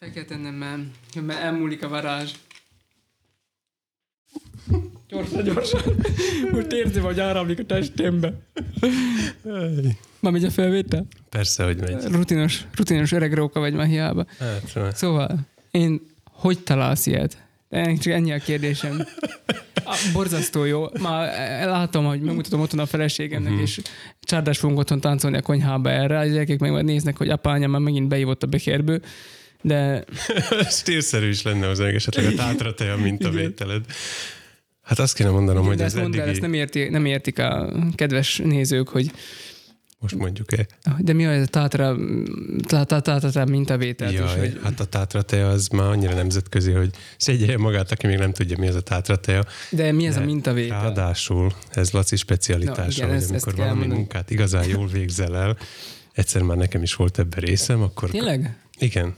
[0.00, 0.80] Fel kell tennem, mert,
[1.26, 2.30] mert elmúlik a varázs.
[5.08, 5.80] Gyorsan, gyorsan.
[6.52, 8.32] Most érzi, hogy áramlik a testembe.
[10.20, 11.06] Ma megy a felvétel?
[11.28, 12.04] Persze, hogy megy.
[12.04, 14.26] Rutinos, rutinos öreg róka vagy már hiába.
[14.38, 15.38] Hát, Szóval,
[15.70, 17.42] én hogy találsz ilyet?
[17.70, 19.06] Csak ennyi a kérdésem.
[19.84, 20.86] A, borzasztó jó.
[21.00, 21.28] Már
[21.66, 23.60] látom, hogy megmutatom otthon a feleségemnek, Mhm.
[23.60, 23.80] és
[24.20, 26.18] csárdás fogunk otthon táncolni a konyhába erre.
[26.18, 29.00] A gyerekek meg majd néznek, hogy apa, anyám már megint beívott a bekérből.
[29.62, 30.04] De
[30.70, 33.84] Stílszerű is lenne az esetleg a tátra te a mintavételed.
[34.82, 36.28] Hát azt kéne mondanom, Igen, hogy ezt mondd eddigi...
[36.30, 39.10] ezt nem, érti, nem értik a kedves nézők, hogy
[39.98, 40.66] Most mondjuk-e?
[40.98, 41.96] de mi az a tátra,
[42.66, 46.14] tá- tá- tá- tátra mintavételt is, Jaj, hogy, hát a tátra teja az már annyira
[46.14, 49.44] nemzetközi, hogy szégyelje magát, aki még nem tudja, mi az a tátra teja.
[49.70, 50.80] de mi ez a mintavétel?
[50.82, 53.98] Ráadásul ez Laci specialitása, Na, igen, hogy amikor valami mondani.
[54.00, 55.56] munkát igazán jól végzel el,
[56.12, 58.56] egyszer már nekem is volt ebben részem, akkor Tényleg?
[58.78, 59.14] igen,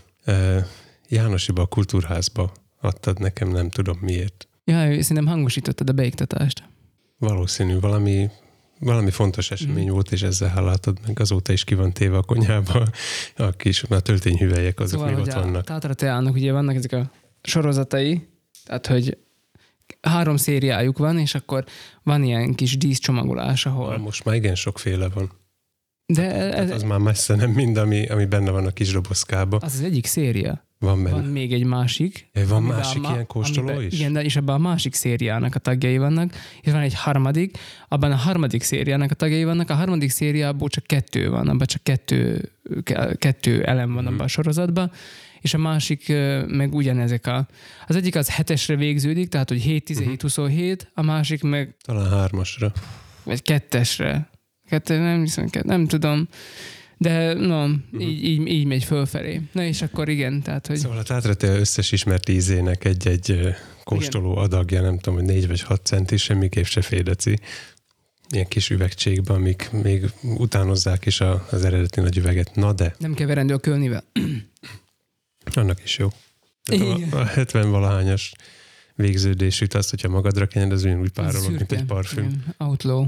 [1.08, 4.48] Jánosiba a kultúrházba adtad nekem, nem tudom miért.
[4.64, 6.62] Ja, szerintem hangosítottad a beiktatást.
[7.18, 8.30] Valószínű, valami,
[8.78, 9.90] valami fontos esemény mm.
[9.90, 12.86] volt, és ezzel hálátod meg azóta is ki van téve a konyhába.
[13.36, 15.64] A kis a töltényhüvelyek, azok Szóval, még ott vannak.
[15.64, 17.10] Tátra Teának ugye vannak ezek a
[17.42, 18.28] sorozatai,
[18.64, 19.18] tehát hogy
[20.00, 21.64] három szériájuk van, és akkor
[22.02, 23.98] van ilyen kis díszcsomagolás, ahol...
[23.98, 25.30] Most már igen sokféle van.
[26.14, 29.56] De Tehát ez, az már messze nem mind, ami, ami benne van a kis dobozkába.
[29.56, 30.64] az az egyik széria.
[30.78, 31.14] Van benne.
[31.16, 32.28] Van még egy másik.
[32.32, 33.98] Ja, van másik a ilyen kóstoló amiben, is?
[33.98, 38.12] Igen, de és abban a másik szériának a tagjai vannak, és van egy harmadik, abban
[38.12, 42.50] a harmadik szériának a tagjai vannak, a harmadik szériából csak kettő van, abban csak kettő,
[42.82, 44.12] ke- kettő elem van Mhm.
[44.12, 44.90] abban a sorozatban,
[45.40, 46.08] és a másik
[46.46, 47.46] meg ugyanezek a...
[47.86, 52.72] Az egyik az hetesre végződik, tehát hogy 7, 17, 27, a másik meg Talán hármasra.
[53.22, 54.28] vagy kettesre.
[54.70, 56.28] Kettő, nem hiszem, nem tudom.
[56.96, 58.00] De no, Mhm.
[58.00, 59.40] így, így, így megy fölfelé.
[59.52, 60.76] Na és akkor igen, tehát hogy...
[60.76, 63.54] Szóval a tátratea összes ismert ízének egy-egy
[63.84, 67.38] kóstoló adagja, nem tudom, hogy négy vagy hat centi, semmiképp se fédeci.
[68.30, 72.54] Ilyen kis üvegcsékben, amik még utánozzák is a, az eredeti nagy üveget.
[72.54, 74.04] Na de, Nem keverendő a kölnivel.
[75.54, 76.08] annak is jó.
[76.70, 77.08] Igen.
[77.10, 78.32] a, a 70 valahányas
[78.94, 82.24] végződésűt azt, hogyha magadra kened, az ugyanúgy párolog, mint egy parfüm.
[82.24, 83.06] Igen, outlaw.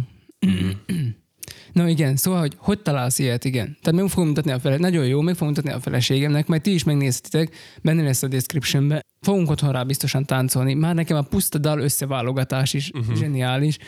[1.73, 3.77] Na igen, szóval, hogy hogy találsz ilyet, igen.
[3.83, 6.75] Tehát meg fogom mutatni a fele, nagyon jó, meg fogom mutatni a feleségemnek, majd ti
[6.75, 9.01] is megnézhetitek, benne lesz a descriptionbe.
[9.21, 10.75] Fogunk otthon rá biztosan táncolni.
[10.75, 13.17] Már nekem a puszta dal összeválogatás is uh-huh.
[13.17, 13.79] zseniális.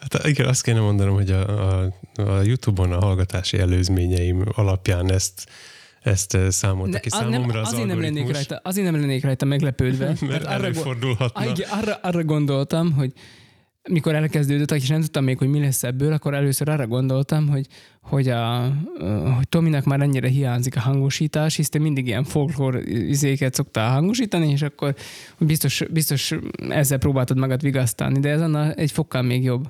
[0.00, 5.48] Hát igen, azt kéne mondanom, hogy a, a, a YouTube-on a hallgatási előzményeim alapján ezt,
[6.02, 9.24] ezt eh, számolta ki a- nem, számomra az azért, nem lennék rajta, azért nem lennék
[9.24, 10.06] rajta meglepődve.
[10.20, 11.44] Mert arra, go- előfordulhatna.
[11.50, 13.12] Igen, arra, arra gondoltam, hogy
[13.88, 17.66] mikor elkezdődött, és nem tudtam még, hogy mi lesz ebből, akkor először arra gondoltam, hogy,
[18.00, 18.72] hogy, a,
[19.36, 24.50] hogy Tominak már ennyire hiányzik a hangosítás, hisz te mindig ilyen folklór izéket szoktál hangosítani,
[24.50, 24.94] és akkor
[25.38, 26.34] biztos, biztos
[26.68, 29.68] ezzel próbáltad magad vigasztálni, de ez annál egy fokkal még jobb.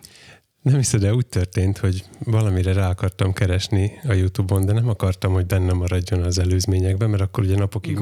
[0.63, 5.33] Nem hiszed, de úgy történt, hogy valamire rá akartam keresni a YouTube-on, de nem akartam,
[5.33, 7.99] hogy benne maradjon az előzményekben, mert akkor ugye napokig,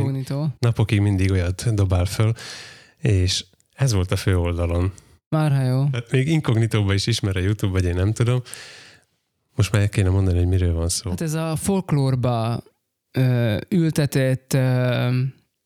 [0.59, 2.33] napokig mindig olyat dobál föl,
[3.01, 4.93] és ez volt a fő oldalon.
[5.35, 5.89] Már ha jó.
[5.93, 8.43] Hát még inkognitóba is ismer a YouTube, vagy én nem tudom.
[9.55, 11.11] Most már el kéne mondani, hogy miről van szó.
[11.11, 12.63] Hát ez a folklórba
[13.13, 15.19] ö, ültetett ö,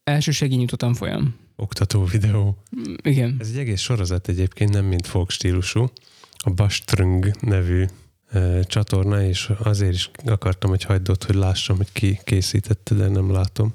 [0.05, 1.37] elsősegélynyújtó tanfolyam.
[1.57, 2.57] Oktató videó.
[2.79, 3.37] Mm, Igen.
[3.39, 5.91] Ez egy egész sorozat egyébként, nem mint folk stílusú.
[6.37, 7.85] A Bastrung nevű
[8.31, 13.09] e, csatorna, és azért is akartam, hogy hagyd ott, hogy lássam, hogy ki készítette, de
[13.09, 13.75] nem látom.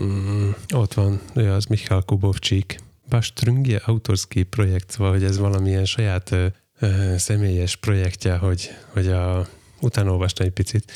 [0.00, 2.81] Mm, ott van, ő az Michal Kubovcsik.
[3.12, 6.46] Bastrungje autorski projekt, szóval, hogy ez valamilyen saját ö,
[6.78, 9.46] ö, személyes projektje, hogy, hogy a,
[9.80, 10.92] utána olvastam egy picit,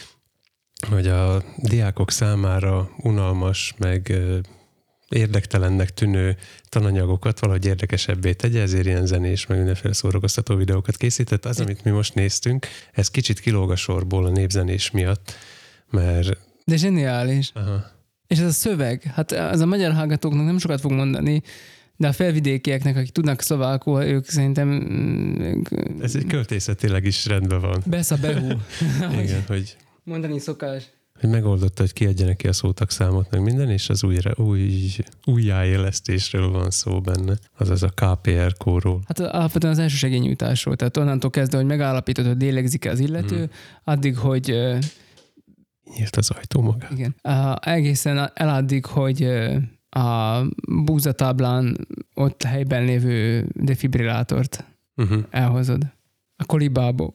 [0.89, 4.39] hogy a diákok számára unalmas, meg ö,
[5.09, 6.37] érdektelennek tűnő
[6.69, 11.45] tananyagokat valahogy érdekesebbé tegye, ezért ilyen zenés, meg mindenféle szórakoztató videókat készített.
[11.45, 15.35] Az, amit mi most néztünk, ez kicsit kilóg a sorból a népzenés miatt,
[15.91, 17.51] mert De zseniális.
[17.55, 17.85] aha,
[18.27, 21.43] És ez a szöveg, hát az a magyar hallgatóknak nem sokat fog mondani,
[21.97, 24.71] de a felvidékieknek, akik tudnak szlovákul, ők szerintem
[26.01, 27.83] ez egy költészetileg is rendben van.
[27.87, 28.49] Besza Behu.
[29.23, 30.85] Igen, hogy, Mondani szokás.
[31.21, 34.71] hogy megoldotta, hogy kiadja neki a szótagszámot, meg minden, és az újra, új,
[35.25, 39.03] újjáélesztésről van szó benne, azaz a KPR kóról.
[39.07, 43.51] Hát alapvetően az első segélynyújtásról, tehát onnantól kezdve, hogy megállapítod, hogy lélegzik az illető, Mhm.
[43.85, 44.47] addig, hogy
[45.97, 46.89] Nyílt az ajtó maga.
[46.93, 49.57] igen, a, egészen eladdig, hogy ö,
[49.97, 54.65] a búzatáblán ott helyben lévő defibrillátort
[54.97, 55.25] Uh-huh.
[55.31, 55.83] elhozod.
[56.37, 57.15] A kolibából.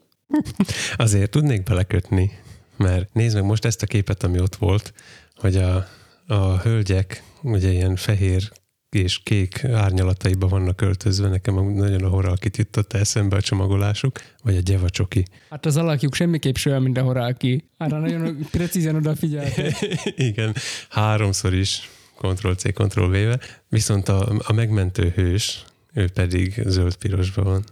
[0.96, 2.32] Azért tudnék belekötni,
[2.78, 4.94] mert nézd meg most ezt a képet, ami ott volt,
[5.36, 5.88] hogy a,
[6.28, 8.52] a hölgyek ugye ilyen fehér
[8.90, 14.60] és kék árnyalataiba vannak öltözve, nekem nagyon a horalkit jutott eszembe a csomagolásuk, vagy a
[14.60, 15.26] gyevacsoki.
[15.50, 17.70] Hát az alakjuk semmiképp se olyan, mint a horálki.
[17.78, 19.76] Arra nagyon precízen odafigyeltek.
[20.30, 20.56] Igen,
[20.90, 21.90] háromszor is
[22.22, 23.40] Ctrl-C, Ctrl-V-vel.
[23.70, 25.64] Viszont a, a megmentő hős,
[25.94, 27.64] ő pedig zöld-pirosban van.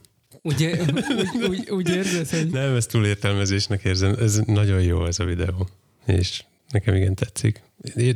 [0.41, 2.49] Ugye, úgy, úgy, úgy érzed, hogy...
[2.49, 4.15] Nem, ezt túlértelmezésnek érzem.
[4.19, 5.67] Ez nagyon jó ez a videó.
[6.05, 7.61] És nekem igen tetszik.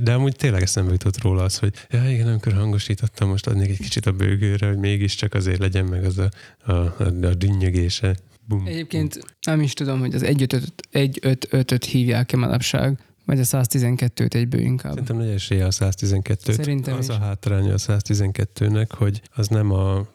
[0.02, 3.80] De amúgy tényleg eszembe jutott róla az, hogy ja igen, amikor hangosítottam, most adnék egy
[3.80, 6.30] kicsit a bőgőre, hogy mégiscsak azért legyen meg az a,
[6.66, 8.16] a, a, a dinnyögése.
[8.48, 14.92] Bum, Egyébként nem is tudom, hogy az 1.5-öt hívják-e manapság, vagy a 112-t egyből inkább.
[14.92, 16.54] Szerintem nagy esélye a 112-t.
[16.54, 17.16] Szerintem az is.
[17.16, 20.08] a hátránya a 112-nek, hogy az nem a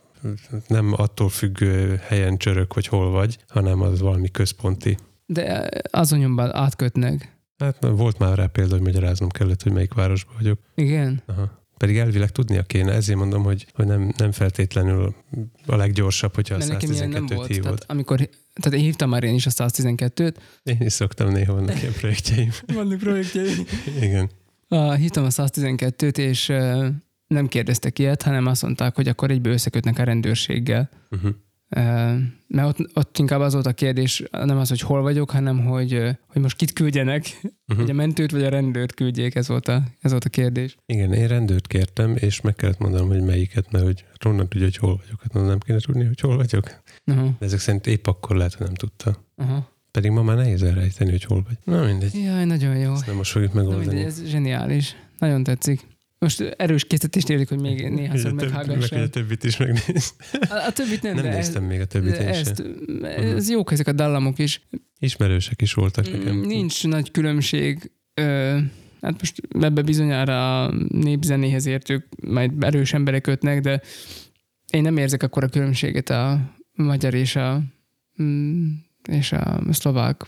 [0.67, 4.97] nem attól függő helyen csörök, hogy hol vagy, hanem az valami központi.
[5.27, 7.37] De azon nyomban átkötnek.
[7.59, 10.59] Hát volt már rá példa, hogy magyaráznom kellett, hogy melyik városban vagyok.
[10.75, 11.23] Igen?
[11.27, 11.51] Aha.
[11.79, 15.15] Pedig elvileg tudnia kéne, ezért mondom, hogy, hogy nem, nem feltétlenül
[15.67, 17.49] a leggyorsabb, hogyha a Mert nekem ilyen nem 112-t volt.
[17.49, 17.65] hívod.
[17.65, 18.17] Tehát, amikor,
[18.55, 20.35] tehát én hívtam már én is a 112-t.
[20.63, 22.51] Én is szoktam, néha vannak ilyen projektjeim.
[22.75, 23.65] Vannak projektjeim.
[24.01, 24.31] Igen.
[24.69, 26.87] Uh, hívtam a 112-t, és uh,
[27.27, 30.91] nem kérdeztek ilyet, hanem azt mondták, hogy akkor egyből összekötnek a rendőrséggel.
[31.11, 31.31] Uh-huh.
[32.49, 36.03] Mert ott, ott inkább az volt a kérdés, nem az, hogy hol vagyok, hanem hogy,
[36.27, 37.87] hogy most kit küldjenek, Uh-huh.
[37.87, 40.77] hogy a mentőt vagy a rendőrt küldjék, ez volt a, ez volt a kérdés.
[40.87, 44.77] Igen, én rendőrt kértem, és meg kellett mondanom, hogy melyiket, mert hogy honnan tudja, hogy
[44.77, 45.21] hol vagyok.
[45.23, 46.83] Hát nem kéne tudni, hogy hol vagyok.
[47.05, 49.25] Aha, De ezek szerint épp akkor lehet, hogy nem tudta.
[49.37, 49.73] aha.
[49.91, 51.57] Pedig ma már nehéz elrejteni, hogy hol vagy.
[51.65, 52.93] Na mindegy, Jaj, nagyon jó.
[52.93, 53.87] ezt nem most fogjuk Na megoldani.
[53.87, 54.97] mindegy, ez zseniális.
[55.19, 55.87] Nagyon tetszik.
[56.19, 59.01] Most erős készítést érjük, hogy még néhányszor több- Meg meghallgassam.
[59.03, 60.15] a többit is megnéz.
[60.33, 63.05] A, a többit nem, Nem de ez, néztem még a többit én ezt, sem.
[63.37, 64.67] ez jók ezek a dallamok is.
[64.99, 66.37] Ismerősek is voltak nekem.
[66.37, 67.91] Mm, Nincs nagy különbség.
[68.15, 68.59] Ö,
[69.01, 73.81] hát most ebbe bizonyára a népzenéhez értők majd erős emberek kötnek, de
[74.73, 77.63] én nem érzek akkor a különbséget a magyar és a,
[78.23, 78.67] mm,
[79.11, 80.23] és a szlovák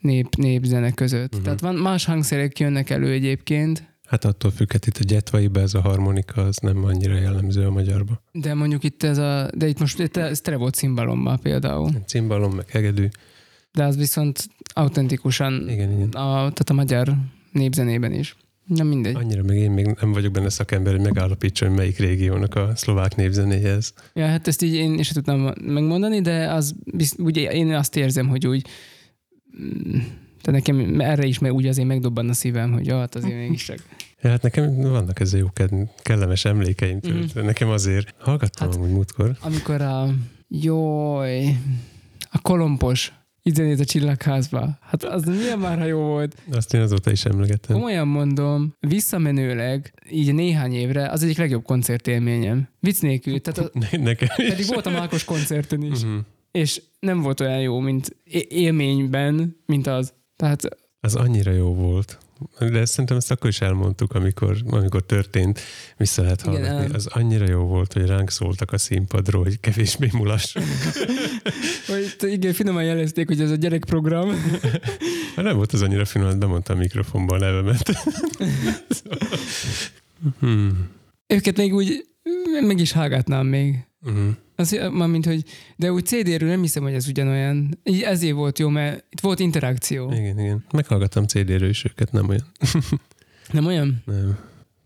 [0.00, 1.20] nép, népzene között.
[1.20, 1.40] Mhm.
[1.40, 1.42] Uh-huh.
[1.44, 5.74] Tehát van, más hangszerek jönnek elő egyébként, Hát attól függ, hát itt a gyetvaiba ez
[5.74, 8.22] a harmonika, az nem annyira jellemző a magyarba.
[8.32, 12.68] de mondjuk itt ez a, de itt most itt ez volt cimbalommal például, Cimbalom, meg
[12.68, 13.08] hegedű.
[13.72, 16.08] de az viszont autentikusan Igen, igen.
[16.08, 17.14] a, tehát a magyar
[17.52, 18.36] népzenében is.
[18.66, 19.14] Na mindegy.
[19.14, 23.16] Annyira meg én még nem vagyok benne szakember, hogy megállapítsam, hogy melyik régiónak a szlovák
[23.16, 23.92] népzenéhez.
[24.14, 26.74] Ja, hát ezt így én is tudtam megmondani, de az,
[27.18, 28.66] ugye én azt érzem, hogy úgy
[29.62, 29.98] mm,
[30.40, 33.78] tehát nekem erre is meg úgy azért megdobban a szívem, hogy ja, hát azért mégiscsak.
[34.22, 35.46] Ja, hát nekem vannak ezzel jó
[36.02, 37.00] kellemes emlékeim.
[37.08, 37.20] Mm.
[37.44, 39.36] Nekem azért hallgattam Hát- amúgy múltkor.
[39.40, 40.08] Amikor a
[40.48, 41.56] jaj,
[42.30, 43.12] a kolompos
[43.44, 44.78] zenét a csillagházba.
[44.80, 46.36] Hát az milyen már, ha jó volt.
[46.52, 47.76] Azt én azóta is emlegettem.
[47.76, 52.68] Komolyan mondom, visszamenőleg, így néhány évre, az egyik legjobb koncertélményem.
[52.80, 54.48] Vicc nélkül, tehát a, Ne- nekem is.
[54.48, 56.04] pedig voltam Ákos koncerten is.
[56.04, 56.16] Mhm.
[56.52, 58.16] és nem volt olyan jó, mint
[58.48, 60.12] élményben, mint az.
[60.40, 60.62] Tehát
[61.00, 62.18] Az annyira jó volt.
[62.58, 65.60] De ezt szerintem ezt akkor is elmondtuk, amikor, amikor történt,
[65.96, 66.84] vissza lehet Igen, hallgatni.
[66.84, 66.90] ám.
[66.94, 70.66] az annyira jó volt, hogy ránk szóltak a színpadról, hogy kevésbé mulassunk.
[72.18, 74.30] t- igen, finoman jelezték, hogy ez a gyerekprogram.
[75.36, 77.90] Hát nem volt az annyira finom, hogy bemondta a mikrofonba a nevemet.
[80.40, 80.88] hmm.
[81.26, 82.06] Őket még úgy
[82.66, 83.86] meg is hallgatnám még.
[84.02, 84.36] Uh-huh.
[84.56, 84.78] Az,
[85.08, 85.44] mint hogy,
[85.76, 87.78] de úgy CD-ről nem hiszem, hogy ez ugyanolyan.
[87.84, 90.12] Így ezért volt jó, mert itt volt interakció.
[90.12, 90.64] Igen, igen.
[90.72, 92.44] Meghallgattam CD-ről is őket, nem olyan.
[93.50, 94.02] Nem olyan?
[94.06, 94.38] Nem.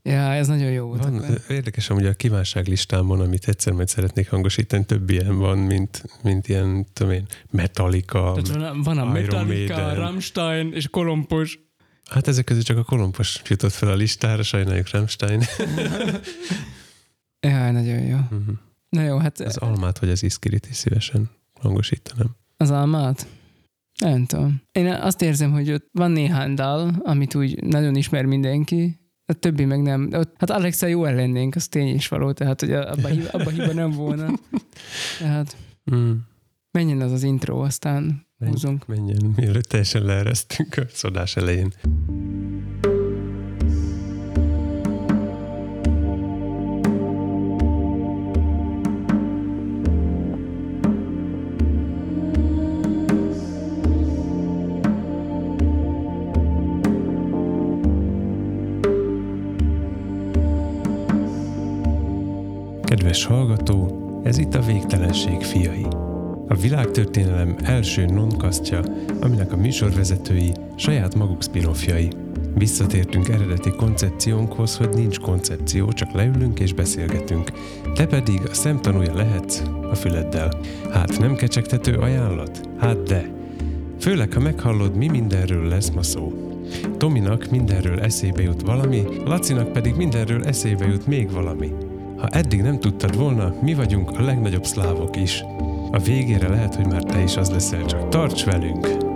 [0.03, 1.03] Ja, ez nagyon jó volt.
[1.03, 1.41] Van, akkor.
[1.49, 6.49] érdekes, hogy a kívánság listámon, amit egyszer majd szeretnék hangosítani, több ilyen van, mint, mint
[6.49, 8.39] ilyen, tudom én, Metallica.
[8.43, 9.95] Tehát van, van a Iron Metallica, Maiden.
[9.95, 11.59] Rammstein és Kolompos.
[12.11, 15.43] Hát ezek közül csak a Kolompos jutott fel a listára, sajnáljuk Rammstein.
[17.41, 18.17] Ja, nagyon jó.
[18.31, 18.51] Mhm.
[18.95, 22.37] Na jó, hát az Almát vagy az Iszkirit is szívesen hangosítanám.
[22.57, 23.27] Az almát?
[24.01, 24.63] Nem tudom.
[24.73, 29.65] Én azt érzem, hogy ott van néhány dal, amit úgy nagyon ismer mindenki, a többi
[29.65, 30.11] meg nem.
[30.13, 33.91] Hát Alexa jó lennénk, az tény is való, tehát hogy abba, hiba, abba hiba nem
[33.91, 34.31] volna.
[35.19, 35.57] Tehát
[35.95, 36.13] Mm.
[36.71, 38.53] menjen az az intro, aztán Menj.
[38.53, 38.87] húzunk.
[38.87, 41.73] Menjen, mielőtt teljesen leeresztünk a szodás elején.
[63.15, 65.87] Kedves hallgató, ez itt a Végtelenség fiai.
[66.49, 68.83] A világtörténelem első nonkasztja,
[69.21, 71.69] aminek a műsorvezetői saját maguk spin
[72.55, 77.53] Visszatértünk eredeti koncepciónkhoz, hogy nincs koncepció, csak leülünk és beszélgetünk.
[77.95, 80.61] Te pedig a szemtanúja lehetsz a füleddel.
[80.93, 82.69] Hát nem kecsegtető ajánlat?
[82.79, 83.31] Hát de.
[84.01, 86.33] Főleg, ha meghallod, mi mindenről lesz ma szó.
[86.97, 91.73] Tominak mindenről eszébe jut valami, Lacinak pedig mindenről eszébe jut még valami.
[92.17, 95.45] Ha eddig nem tudtad volna, mi vagyunk a legnagyobb szlávok is.
[95.91, 99.14] A végére lehet, hogy már te is az leszel, csak tarts velünk!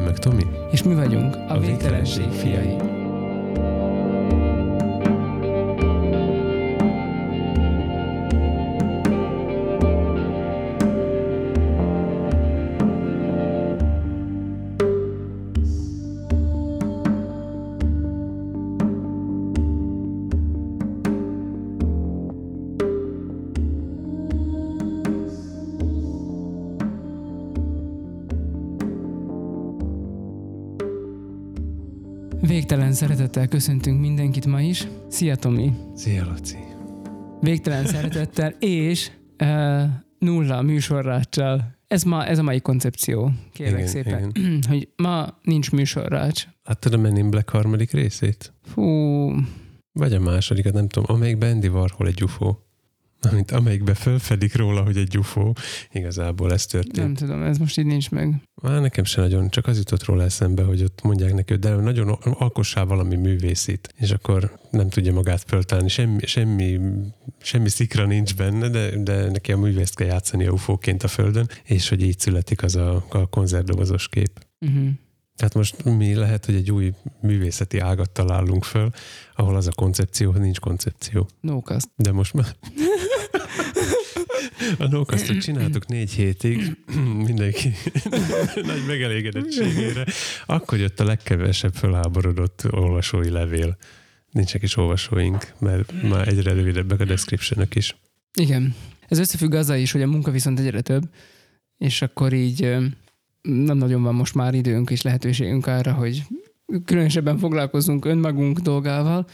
[0.00, 0.46] Én meg Tomi.
[0.70, 2.89] és mi vagyunk a, A végtelenség Végtelenség fiai.
[33.50, 34.86] Köszöntünk mindenkit ma is.
[35.08, 35.72] Szia Tomi!
[35.94, 36.56] Szia, Laci.
[37.40, 39.10] Végtelen szeretettel és
[39.42, 39.82] uh,
[40.18, 41.78] nulla műsorráccsal.
[41.86, 44.32] Ez, ma, ez a mai koncepció, kérlek Igen, szépen.
[44.68, 46.46] Hogy ma nincs műsorrács.
[46.64, 48.52] Láttad a Men in Black harmadik részét?
[48.62, 48.82] Fú,
[49.92, 52.56] Vagy a másodikat, nem tudom, amelyikben Andy Warhol egy UFO.
[53.20, 55.52] Amint amelyikben fölfedik róla, hogy egy UFO.
[55.92, 56.96] Igazából ez történt.
[56.96, 58.42] nem tudom, ez most így nincs meg.
[58.62, 61.74] Már nekem se nagyon, csak az jutott róla eszembe, hogy ott mondják neki, hogy de
[61.74, 66.80] nagyon alkossál valami művészét, és akkor nem tudja magát föltálni, semmi, semmi,
[67.38, 71.48] semmi szikra nincs benne, de, de neki a művészt kell játszani a ufóként a földön,
[71.64, 74.46] és hogy így születik az a, a konzervdobozos kép.
[74.60, 74.88] Uh-huh.
[75.40, 78.90] Tehát most mi lehet, hogy egy új művészeti ágat találunk föl,
[79.34, 81.28] ahol az a koncepció, hogy nincs koncepció.
[81.40, 81.88] Nókaszt.
[81.96, 82.46] De most már...
[84.78, 86.76] A nókasztot csináltuk négy hétig,
[87.28, 87.72] mindenki
[88.54, 90.04] nagy megelégedettségére.
[90.46, 93.76] Akkor jött a legkevesebb fölháborodott olvasói levél.
[94.30, 97.96] Nincsenek is olvasóink, mert már egyre rövidebbek a description is.
[98.34, 98.74] Igen.
[99.08, 101.02] Ez összefügg azzal is, hogy a munka viszont egyre több,
[101.78, 102.60] és akkor így
[103.42, 106.22] nem nagyon van most már időnk és lehetőségünk arra, hogy
[106.84, 109.26] különösebben foglalkozunk önmagunk dolgával,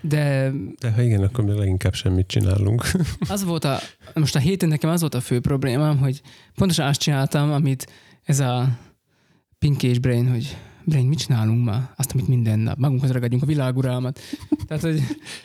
[0.00, 2.84] de De ha igen, akkor még leginkább semmit csinálunk.
[3.28, 3.78] az volt a,
[4.14, 6.20] most a héten nekem az volt a fő problémám, hogy
[6.54, 7.86] pontosan azt csináltam, amit
[8.24, 8.68] ez a
[9.58, 11.90] Pinky és Brain, hogy Brain, mit csinálunk ma?
[11.96, 12.78] Azt, amit minden nap.
[12.78, 14.20] Magunkhoz ragadjunk a világuralmat.
[14.66, 15.00] Tehát, hogy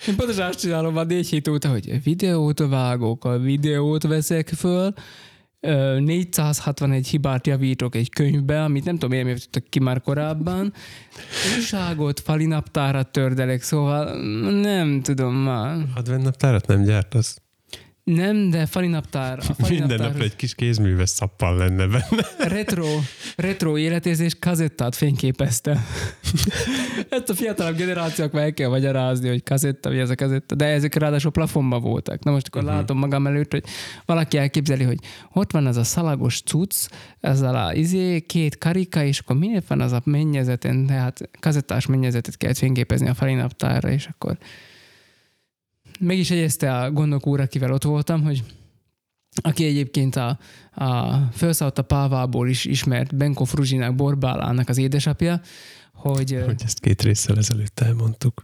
[0.07, 4.93] én pontosan azt csinálom már négy hét óta, hogy videót vágok, a videót veszek föl,
[5.61, 10.73] 461 hibát javítok egy könyvbe, amit nem tudom, miért javítottak ki már korábban.
[11.55, 14.21] Újságot, falinaptárat tördelek, szóval
[14.61, 15.85] nem tudom már.
[15.95, 17.41] Adventnaptárat nem gyártasz?
[18.15, 19.39] Nem, de falinaptár.
[19.39, 22.27] A Minden falinaptár, napra egy kis kézműves szappal lenne benne.
[22.37, 22.87] retro,
[23.35, 25.85] retro életérzés kazettát fényképezte.
[27.09, 30.95] Ezt a fiatalabb generációk meg kell magyarázni, hogy kazetta, mi ez a kazetta, de ezek
[30.95, 32.23] ráadásul plafonban voltak.
[32.23, 32.77] Na most akkor uh-huh.
[32.77, 33.63] látom magam előtt, hogy
[34.05, 34.99] valaki elképzeli, hogy
[35.33, 36.87] ott van ez a szalagos cucc,
[37.19, 42.37] ezzel a izé, két karika, és akkor miért van az a mennyezeten, tehát kazettás mennyezetet
[42.37, 44.37] kell fényképezni a falinaptárra, és akkor
[45.99, 48.43] meg is egyezte a gondok úr, akivel ott voltam, hogy
[49.41, 50.39] aki egyébként a,
[50.73, 55.41] a felszállt a Pávából is ismert Benko Fruzsinak Borbálának az édesapja,
[55.93, 56.61] hogy, hogy...
[56.63, 58.43] Ezt két résszel ezelőtt elmondtuk.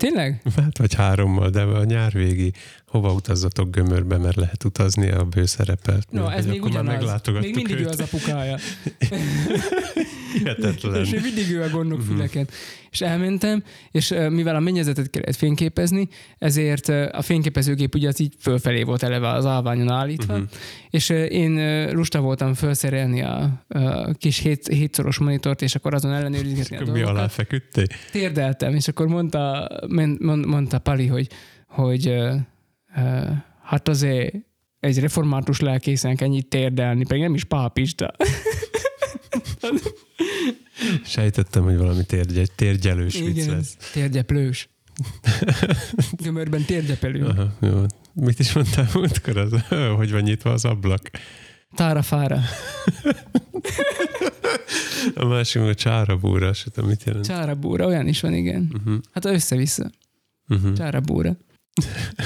[0.00, 0.42] tényleg?
[0.56, 2.52] Hát vagy hárommal, de a nyár végi
[2.86, 6.10] hova utazzatok gömörbe, mert lehet utazni, a bő szerepelt.
[6.10, 7.20] No, ez még akkor már ugyanaz.
[7.24, 7.88] Még mindig ő őt.
[7.88, 8.56] az apukája.
[10.32, 11.04] Hihetetlen.
[11.04, 12.08] És mindig ő a gondok Mhm.
[12.08, 12.48] füleken.
[12.90, 16.08] És elmentem, és mivel a mennyezetet kellett fényképezni,
[16.38, 20.42] ezért a fényképezőgép ugye az így fölfelé volt eleve az állványon állítva, Mhm.
[20.90, 26.76] és én lusta voltam felszerelni a, a kis hét, hétszoros monitort, és akkor azon ellenőrizgetni
[26.76, 27.18] a Akkor mi dolgokat.
[27.20, 27.86] alá feküdtél?
[28.12, 31.28] térdeltem, és akkor mondta, mond, mond, mondta Pali, hogy,
[31.66, 32.14] hogy
[33.62, 34.34] hát azért
[34.80, 38.12] egy református lelkészen ennyit térdelni, pedig nem is pápista.
[41.04, 43.76] Sejtettem, hogy valami térgy, térgyelős vicc Igen, lesz.
[43.92, 44.68] térgyeplős.
[46.22, 47.24] Gömörben térgyepelő.
[47.24, 47.84] Aha, jó.
[48.12, 49.36] Mit is mondtál múltkor?
[49.36, 49.52] Az,
[49.96, 51.10] hogy van nyitva az ablak?
[51.74, 52.40] Tára fára.
[55.14, 57.26] A másik a csárabúra, tudom, mit jelent.
[57.26, 58.72] Csára búra, olyan is van, igen.
[58.78, 59.00] Uh-huh.
[59.12, 59.90] Hát össze-vissza.
[60.48, 60.72] Uh-huh.
[60.72, 61.36] Csára búra.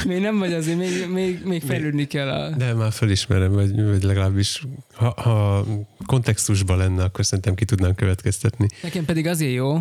[0.06, 2.50] Még nem vagy azért, még, még, még fejlődni kell a...
[2.50, 4.62] De már felismerem, vagy, vagy legalábbis
[4.94, 5.66] ha, ha
[6.06, 8.66] kontextusban lenne, akkor szerintem ki tudnám következtetni.
[8.82, 9.80] Nekem pedig azért jó,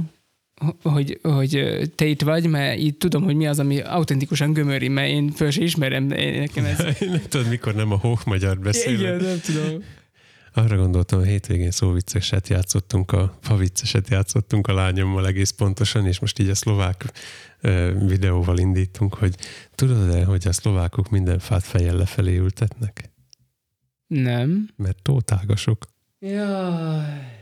[0.84, 5.10] hogy, hogy te itt vagy, mert így tudom, hogy mi az, ami autentikusan gömöri, mert
[5.10, 6.78] én föl sem ismerem, de én- nekem ez...
[7.00, 9.00] nem tudod, mikor nem a hók magyar beszélek.
[9.00, 9.84] Igen, nem tudom.
[10.54, 16.40] Arra gondoltam, a hétvégén szóvicceset játszottunk, a favicceset játszottunk a lányommal egész pontosan, és most
[16.40, 17.06] így a szlovák
[18.08, 19.36] videóval indítunk, hogy
[19.76, 23.10] tudod-e, hogy a szlovákok minden fát fejjel lefelé ültetnek?
[24.08, 24.70] Nem.
[24.76, 25.86] Mert tótágasok.
[26.20, 27.40] Jaj.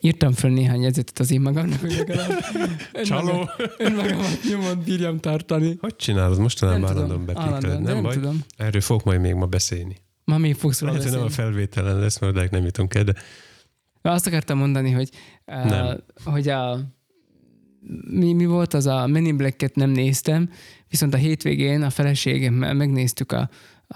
[0.00, 2.30] Írtam föl néhány jegyzetet az én magamnak, hogy legalább
[3.04, 3.50] Csaló!
[3.78, 5.76] önmagamat nyomon bírjam tartani.
[5.80, 6.38] Hogy csinálod?
[6.38, 8.14] Mostanában Nem állandóan bepikkeled, nem, nem baj?
[8.14, 8.44] tudom.
[8.56, 9.96] Erről fogok majd még ma beszélni.
[10.24, 13.14] Ma még fogsz róla Lehet, nem a felvételen lesz, mert odáig nem jutunk el, de
[14.02, 15.10] Azt akartam mondani, hogy,
[15.44, 15.86] Nem.
[15.86, 16.80] uh, hogy a,
[18.10, 20.50] mi, mi volt az a Men in Black-et nem néztem,
[20.88, 23.50] viszont a hétvégén a feleségemmel megnéztük a,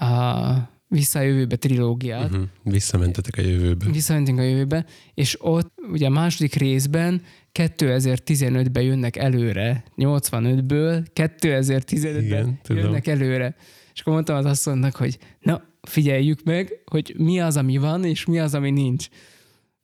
[0.05, 2.43] a Vissza a jövőbe trilógiát, uh-huh.
[2.63, 3.85] visszamentetek a jövőbe.
[3.91, 7.21] visszamentünk a jövőbe, és ott ugye a második részben
[7.53, 12.83] 2015-ben jönnek előre, 85-ből 2015-ben Igen, tudom.
[12.83, 13.55] jönnek előre.
[13.93, 18.25] És akkor mondtam az asszonynak, hogy na, figyeljük meg, hogy mi az, ami van, és
[18.25, 19.07] mi az, ami nincs.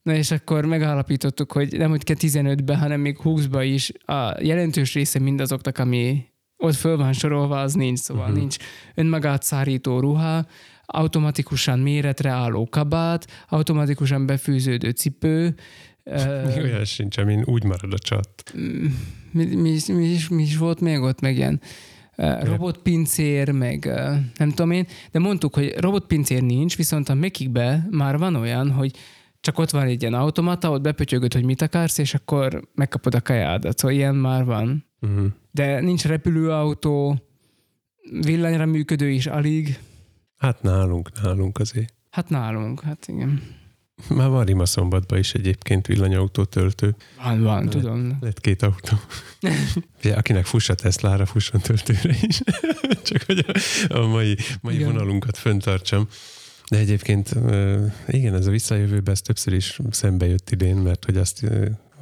[0.08, 5.18] Na és akkor megállapítottuk, hogy nem hogy 15-ben, hanem még 20-ban is a jelentős része
[5.18, 6.24] mindazoknak, ami
[6.56, 7.98] ott föl van sorolva, az nincs.
[7.98, 8.38] Szóval uh-huh.
[8.38, 8.56] nincs
[8.94, 10.46] önmagát szárító ruha,
[10.86, 15.54] automatikusan méretre álló kabát, automatikusan befűződő cipő,
[16.46, 18.52] Még olyan sincs, amin úgy marad a csat.
[19.30, 21.60] mi, mi, mi, is, mi is volt még ott, meg ilyen
[22.40, 23.84] robotpincér, meg
[24.36, 28.96] nem tudom én, de mondtuk, hogy robotpincér nincs, viszont a Mekikbe már van olyan, hogy
[29.40, 33.20] csak ott van egy ilyen automata, ott bepötyögöd, hogy mit akarsz, és akkor megkapod a
[33.20, 33.78] kajádat.
[33.78, 34.84] Szóval ilyen már van.
[35.00, 35.26] Uh-huh.
[35.50, 37.22] De nincs repülőautó,
[38.20, 39.78] villanyra működő is alig.
[40.36, 41.94] Hát nálunk, nálunk azért.
[42.10, 43.42] Hát nálunk, hát igen.
[44.08, 46.96] Már van Rimaszombatban is egyébként villanyautó töltő.
[47.24, 48.18] Van, van, Le- tudom.
[48.20, 48.96] Lett két autó.
[49.98, 52.40] Ugye, akinek fuss a Teslára, fusson töltőre is.
[53.08, 53.52] Csak hogy a,
[53.98, 54.92] a mai, mai Igen.
[54.92, 56.08] vonalunkat föntartsam.
[56.70, 57.34] De egyébként
[58.06, 61.44] igen, ez a visszajövőbe ez többször is szembe jött idén, mert hogy azt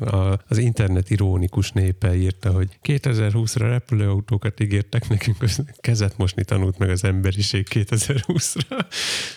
[0.01, 6.79] a, az internet irónikus népe írta, hogy 2020-ra repülőautókat ígértek nekünk, az kezet mosni tanult
[6.79, 8.85] meg az emberiség 2020-ra.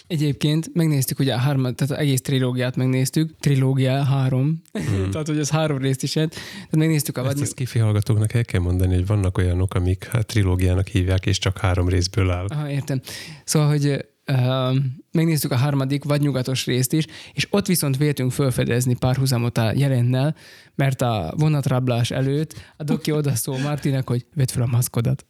[0.08, 3.36] Egyébként megnéztük ugye a hármat, tehát az egész trilógiát megnéztük.
[3.40, 4.62] Trilógia három.
[4.80, 5.10] Mm.
[5.12, 6.32] tehát, hogy ez három részt is jött.
[6.32, 7.48] Tehát megnéztük a Ezt vadnyug...
[7.48, 11.58] a skifi hallgatóknak el kell mondani, hogy vannak olyanok, amik hát trilógiának hívják, és csak
[11.58, 12.46] három részből áll.
[12.48, 13.02] Aha, értem.
[13.44, 14.76] Szóval, hogy uh,
[15.12, 20.36] megnéztük a harmadik vadnyugatos részt is, és ott viszont véltünk felfedezni párhuzamot a jelennel,
[20.76, 25.26] mert a vonatrablás előtt a doki odaszól Martinek, hogy vedd fel a maszkodat.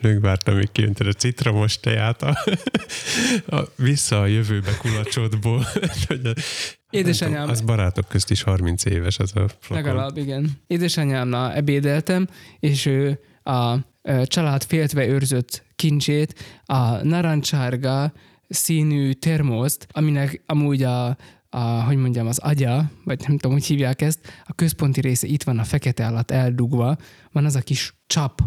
[0.00, 2.38] Megvártam, még kiöntöd a citromos teját a,
[3.46, 5.66] a, vissza a jövőbe kulacsodból.
[6.90, 9.84] Édesanyám- Az barátok közt is 30 éves az a flakon.
[9.84, 10.50] Legalább, igen.
[10.66, 12.28] Édesanyámnál ebédeltem,
[12.60, 13.76] és ő a
[14.24, 18.12] család féltve őrzött kincsét, a narancsárga
[18.48, 21.16] színű termoszt, aminek amúgy a,
[21.48, 25.42] a, hogy mondjam, az agya, vagy nem tudom, hogy hívják ezt, a központi része itt
[25.42, 26.96] van a fekete alatt eldugva,
[27.32, 28.40] van az a kis csap,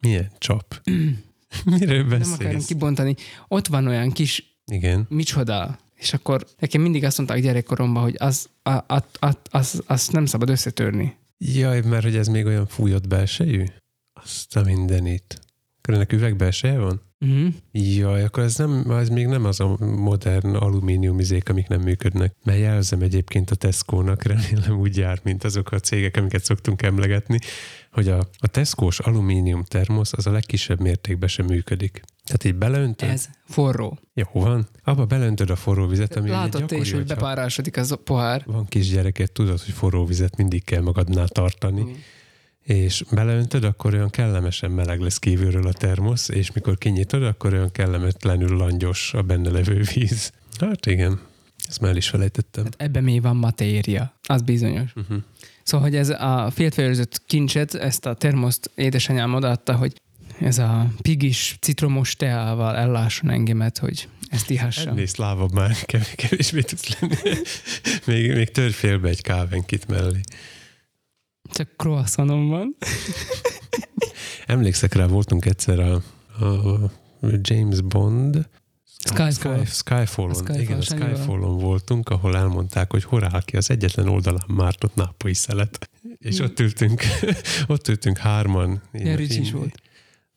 [0.00, 0.80] Milyen csap?
[1.64, 2.66] Miről nem akarom beszélsz?
[2.66, 3.14] kibontani.
[3.48, 5.06] Ott van olyan kis Igen.
[5.08, 10.12] micsoda, és akkor nekem mindig azt mondták gyerekkoromban, hogy az, a, a, a, az, azt
[10.12, 11.16] nem szabad összetörni.
[11.38, 13.64] Jaj, mert hogy ez még olyan fújott belsejű?
[14.22, 15.40] Azt a mindenit.
[15.78, 17.00] Akkor ennek üvegbelseje van?
[17.20, 17.54] Uh-huh.
[17.72, 22.34] Jaj, akkor ez, nem, ez még nem az a modern alumíniumizék, amik nem működnek.
[22.44, 27.38] Mert jelzem egyébként a Tesco-nak, remélem úgy jár, mint azok a cégek, amiket szoktunk emlegetni,
[27.92, 32.02] hogy a, a Tesco-s alumínium termosz az a legkisebb mértékben sem működik.
[32.24, 33.98] Tehát így beleöntöd, Ez forró.
[34.14, 37.96] jó van, abba beleöntöd a forró vizet, ami Látod te is, hogy bepárásodik az a
[37.96, 38.42] pohár.
[38.46, 41.96] van kisgyereket, tudod, hogy forró vizet mindig kell magadnál tartani, Igen.
[42.70, 47.72] És beleöntöd, akkor olyan kellemesen meleg lesz kívülről a termosz, és mikor kinyitod, akkor olyan
[47.72, 50.32] kellemetlenül langyos a benne levő víz.
[50.60, 51.20] Hát igen,
[51.68, 52.64] ezt már is felejtettem.
[52.64, 54.92] Hát ebben még van matéria, az bizonyos.
[54.94, 55.18] Uh-huh.
[55.62, 60.00] Szóval, hogy ez a féltveőrzött kincset, ezt a termoszt édesanyám odaadta, hogy
[60.40, 64.88] ez a pigis citromos teával ellásson engemet, hogy ezt ihassam.
[64.88, 67.14] Ennél szlávabb már kev- kevésbé tudsz lenni.
[68.06, 70.20] még, még tör félbe egy kávenkit mellé.
[71.52, 72.76] Csak croissantom van.
[74.46, 75.94] Emlékszek rá, voltunk egyszer a,
[76.44, 76.90] a
[77.42, 78.48] James Bond
[79.04, 79.64] Skyfall.
[79.64, 80.34] Sky, Skyfallon.
[80.34, 81.14] Skyfall, igen, Sanyival.
[81.14, 85.90] Skyfallon voltunk, ahol elmondták, hogy hol áll ki az egyetlen oldalán mártott nápolyi szelet.
[86.18, 87.02] És ott ültünk,
[87.66, 88.82] ott ültünk hárman.
[88.92, 89.79] Ilyen Ricsi is volt.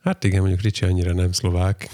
[0.03, 1.89] Hát igen, mondjuk Ricsi annyira nem szlovák,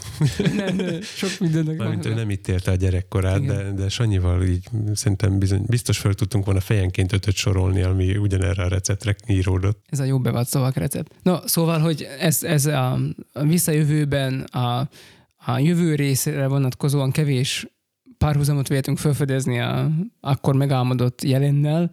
[0.56, 3.56] nem, nem, sok mindennek mármint ő nem itt élte a gyerekkorát, Igen.
[3.56, 8.64] de, de Sanyival így szerintem bizony, biztos fel tudtunk volna fejenként ötöt sorolni, ami ugyanerre
[8.64, 9.86] a receptre íródott.
[9.90, 11.12] Ez a jó bevált szavak recept.
[11.24, 13.00] No, szóval, hogy ez, ez a,
[13.34, 14.90] a visszajövőben a,
[15.46, 17.68] a jövő részre vonatkozóan kevés
[18.18, 21.92] párhuzamot véltünk felfedezni a akkor megálmodott jelennel,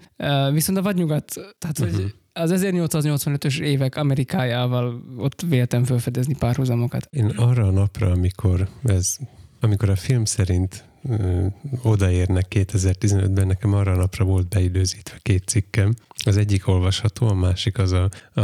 [0.52, 2.04] viszont a vadnyugat, tehát hogy Mhm.
[2.36, 7.08] Az 1885-ös évek Amerikájával ott véltem felfedezni párhuzamokat.
[7.10, 9.16] Én arra a napra, amikor ez,
[9.60, 11.46] amikor a film szerint ö,
[11.82, 15.94] odaérnek 2015-ben, nekem arra a napra volt beidőzítve két cikkem.
[16.24, 18.40] Az egyik olvasható, a másik az a, a,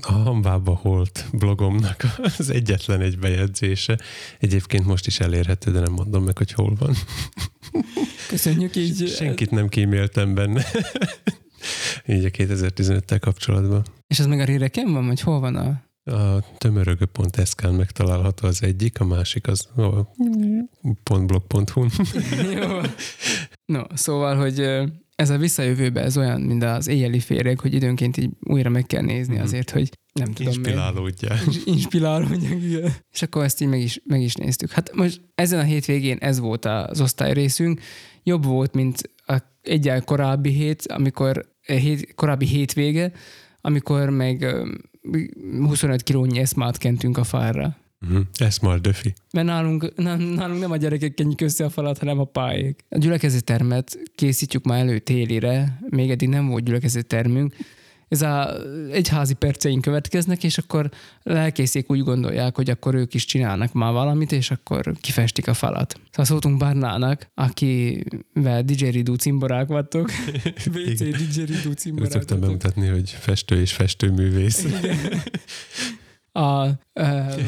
[0.00, 2.04] a Hambába Holt blogomnak
[2.38, 3.98] az egyetlen egy bejegyzése.
[4.38, 6.94] Egyébként most is elérhető, de nem mondom meg, hogy hol van.
[8.28, 9.08] Köszönjük így.
[9.08, 10.64] Senkit nem kíméltem benne.
[12.06, 13.82] Így a 2015-tel kapcsolatban.
[14.06, 15.82] És ez meg a réreken van, vagy hol van a...
[16.10, 20.08] A tömörögő.sk-n megtalálható az egyik, a másik az a
[21.26, 21.90] .blog.hu-n.
[22.60, 22.80] Jó.
[23.64, 24.58] No, szóval, hogy
[25.14, 29.02] ez a visszajövőbe, ez olyan, mint az éjjeli féreg, hogy időnként így újra meg kell
[29.02, 29.42] nézni Mhm.
[29.42, 30.52] azért, hogy nem tudom.
[30.52, 31.38] Inspirálódjál.
[31.64, 32.92] inspirálódjak, igen.
[33.14, 34.70] És akkor ezt így meg is, meg is néztük.
[34.70, 37.80] Hát most ezen a hétvégén ez volt az osztályrészünk.
[38.22, 43.12] Jobb volt, mint a egyel korábbi hét, amikor hét, korábbi hétvége,
[43.60, 44.72] amikor meg ö,
[45.58, 47.76] 25 kilónyi eszmát kentünk a falra.
[48.02, 48.24] Uh-huh.
[48.36, 49.14] Ez már döfi.
[49.32, 52.84] Mert nálunk, nálunk nem a gyerekek kenjük össze a falat, hanem a pályék.
[52.88, 57.54] A gyülekezettermet készítjük már elő télire, még eddig nem volt gyülekezettermünk.
[58.14, 58.56] Ez a
[58.92, 60.90] egyházi perceink következnek, és akkor
[61.22, 66.00] lelkészék úgy gondolják, hogy akkor ők is csinálnak már valamit, és akkor kifestik a falat.
[66.10, 70.10] Szóval szóltunk Barnának, akivel didgeridoo cimborák vagytok.
[70.74, 74.66] WC didgeridoo cimborák szoktam bemutatni, hogy festő és festőművész.
[76.36, 76.74] A, uh,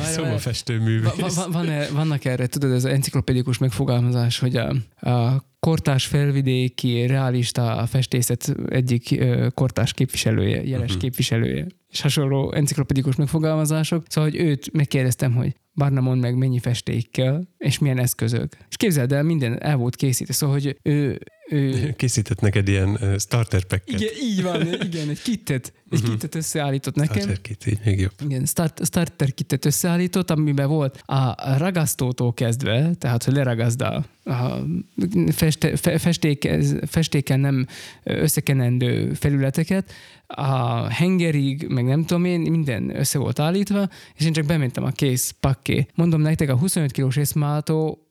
[0.02, 1.34] Szóval Va- festőművész.
[1.36, 4.74] va- van, -e, vannak erre, tudod, ez az enciklopédikus megfogalmazás, hogy a,
[5.10, 10.98] a kortás felvidéki realista festészet egyik ö, kortás képviselője, jeles Mhm.
[11.00, 14.04] képviselője, és hasonló enciklopédikus megfogalmazások.
[14.08, 18.56] Szóval, hogy őt megkérdeztem, hogy Barna mond meg, mennyi festék kell, és milyen eszközök.
[18.68, 23.64] És képzeld el, minden el volt készítve, szóval, hogy ő, ő Készített neked ilyen starter
[23.64, 24.00] packet.
[24.00, 26.10] igen, így van, igen, egy kittet, egy Mhm.
[26.10, 27.16] kittet összeállított nekem.
[27.16, 28.12] Starter kit, így még jobb.
[28.24, 34.04] Igen, start, starter kitet összeállított, amiben volt a ragasztótól kezdve, tehát hogy leragazd a
[35.28, 36.48] feste, fe, festék,
[36.86, 37.66] festéken nem
[38.02, 39.92] összekenendő felületeket,
[40.26, 44.90] a hengerig, meg nem tudom én, minden össze volt állítva, és én csak bementem a
[44.90, 45.86] kész pakké.
[45.94, 48.06] Mondom nektek, a 25 kilós eszmátó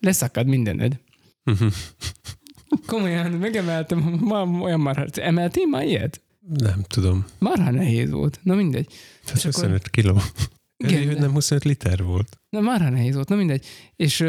[0.00, 0.98] leszakad mindened.
[2.86, 6.22] Komolyan, megemeltem, ma, olyan már, emeltél már ilyet?
[6.48, 7.24] Nem tudom.
[7.38, 8.40] Marha nehéz volt.
[8.42, 8.86] Na mindegy.
[9.24, 10.20] Tehát És akkor- 25 kiló.
[10.76, 12.36] Igen, hogy nem 25 liter volt.
[12.48, 13.66] Na már nehéz volt, na mindegy.
[13.96, 14.24] És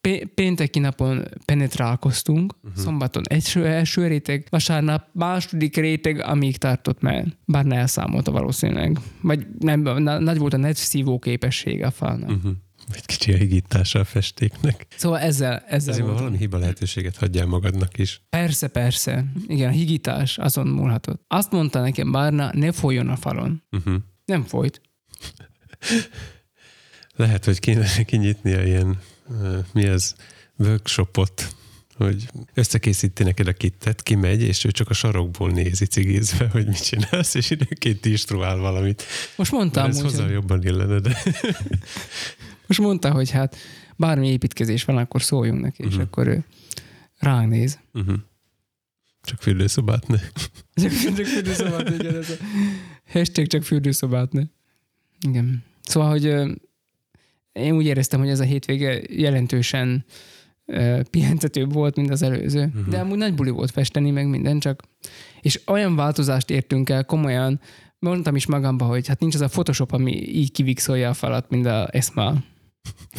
[0.00, 2.82] pé- pénteki napon penetrálkoztunk, uh-huh.
[2.82, 7.26] szombaton első, első réteg, vasárnap második réteg, amíg tartott meg.
[7.44, 8.98] Bár ne elszámolta valószínűleg.
[9.20, 12.30] Vagy nem, na, nagy volt a net szívó képessége a falnak.
[12.30, 12.52] Uh-huh.
[12.92, 14.86] Egy kicsi a higítása a festéknek.
[14.96, 18.22] Szóval ezzel, ezzel Ezért valami hiba lehetőséget hagyjál magadnak is.
[18.30, 19.24] Persze, persze.
[19.46, 21.24] Igen, a higítás azon múlhatott.
[21.28, 23.62] Azt mondta nekem Bárna, ne folyjon a falon.
[23.70, 23.94] Uh-huh.
[24.24, 24.80] Nem folyt.
[27.16, 28.98] Lehet, hogy kéne kinyitnia ilyen,
[29.28, 30.14] uh, mi ez,
[30.56, 31.56] workshopot,
[31.98, 36.84] hogy összekészíti neked a kittet, kimegy, és ő csak a sarokból nézi cigizve, hogy mit
[36.84, 39.02] csinálsz, és időnként instruál valamit.
[39.36, 41.22] Most mondtam, Mert ez hozzá jobban illene, de
[42.68, 43.56] most mondta, hogy hát
[43.96, 46.02] bármi építkezés van, akkor szóljunk neki, és Mhm.
[46.02, 46.44] akkor ő
[47.18, 47.78] ránk néz.
[47.94, 48.14] uh-huh.
[49.22, 50.16] csak fürdőszobát ne.
[50.82, 52.34] Csak, csak fürdőszobát, igen, ez a
[53.12, 54.42] hashtag csak fürdőszobát, ne.
[55.28, 55.64] Igen.
[55.82, 56.24] Szóval, hogy
[57.52, 60.04] én úgy éreztem, hogy ez a hétvége jelentősen
[61.10, 62.64] pihentetőbb volt, mint az előző.
[62.64, 62.88] Uh-huh.
[62.88, 64.82] De amúgy nagy buli volt festeni, meg minden, csak
[65.40, 67.60] és olyan változást értünk el komolyan,
[67.98, 71.66] mondtam is magamba, hogy hát nincs az a Photoshop, ami így kivixolja a falat, mint
[71.66, 72.34] a Esma.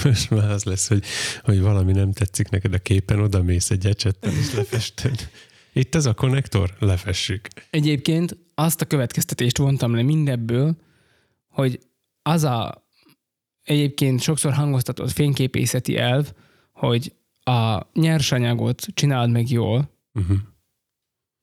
[0.04, 1.04] Most már az lesz, hogy,
[1.43, 5.30] hogy valami nem tetszik neked a képen, oda mész egy ecsettel, és lefested.
[5.74, 7.48] Itt ez a konnektor, lefessük.
[7.69, 10.78] Egyébként azt a következtetést vontam le mindebből,
[11.48, 11.80] hogy
[12.22, 12.88] az a
[13.63, 16.32] egyébként sokszor hangoztatott fényképészeti elv,
[16.72, 20.38] hogy a nyersanyagot csináld meg jól, Uh-huh.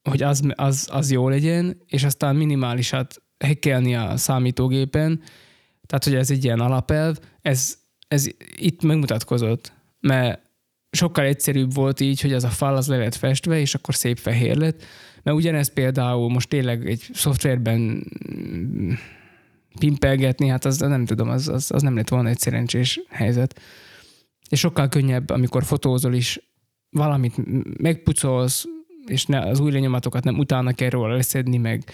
[0.02, 5.22] hogy az, az, az jó legyen, és aztán minimálisat hekkelni a számítógépen,
[5.86, 10.40] tehát hogy ez egy ilyen alapelv, ez ez itt megmutatkozott, mert
[10.90, 14.18] sokkal egyszerűbb volt így, hogy az a fal az le lett festve, és akkor szép
[14.18, 14.82] fehér lett.
[15.22, 18.04] Mert ugyanezt például most tényleg egy szoftverben
[19.78, 23.60] pimpelgetni, hát az nem tudom, az, az, az nem lett volna egy szerencsés helyzet.
[24.48, 26.40] És sokkal könnyebb, amikor fotózol is,
[26.90, 27.34] valamit
[27.78, 28.64] megpucolsz,
[29.06, 31.84] és ne, az új lenyomatokat nem utána kell róla leszedni, meg,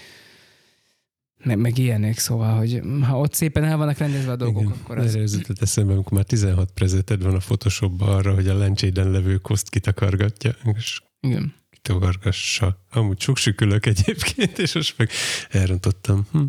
[1.43, 4.97] meg, meg ilyenek, szóval, hogy ha ott szépen el vannak rendezve a dolgok, Igen, akkor
[4.97, 5.15] az...
[5.15, 9.37] Erre jutott eszembe, amikor már 16 prezeted van a Photoshopban arra, hogy a lencséden levő
[9.37, 11.53] koszt kitakargatja, és Igen.
[11.69, 12.85] kitakargassa.
[12.91, 15.09] Amúgy suksükülök egyébként, és most meg
[15.49, 16.27] elrontottam.
[16.31, 16.43] Hm.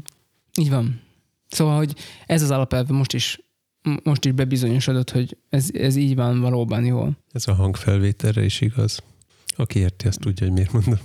[0.59, 1.01] Így van.
[1.49, 1.95] Szóval, hogy
[2.27, 3.41] ez az alapelve most is,
[4.03, 7.19] most is bebizonyosodott, hogy ez, ez így van valóban jól.
[7.33, 9.03] Ez a hangfelvételre is igaz.
[9.57, 10.99] Aki érti, azt tudja, hogy miért mondom.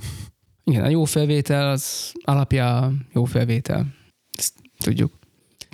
[0.69, 3.93] Igen, a jó felvétel az alapja jó felvétel.
[4.37, 5.13] Ezt tudjuk.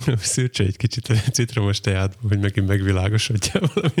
[0.16, 3.94] Szűrtse egy kicsit a citromos teátba, hogy megint megvilágosodja valami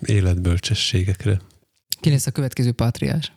[0.00, 1.40] életbölcsességekre.
[2.00, 3.32] Ki lesz a következő pátriás?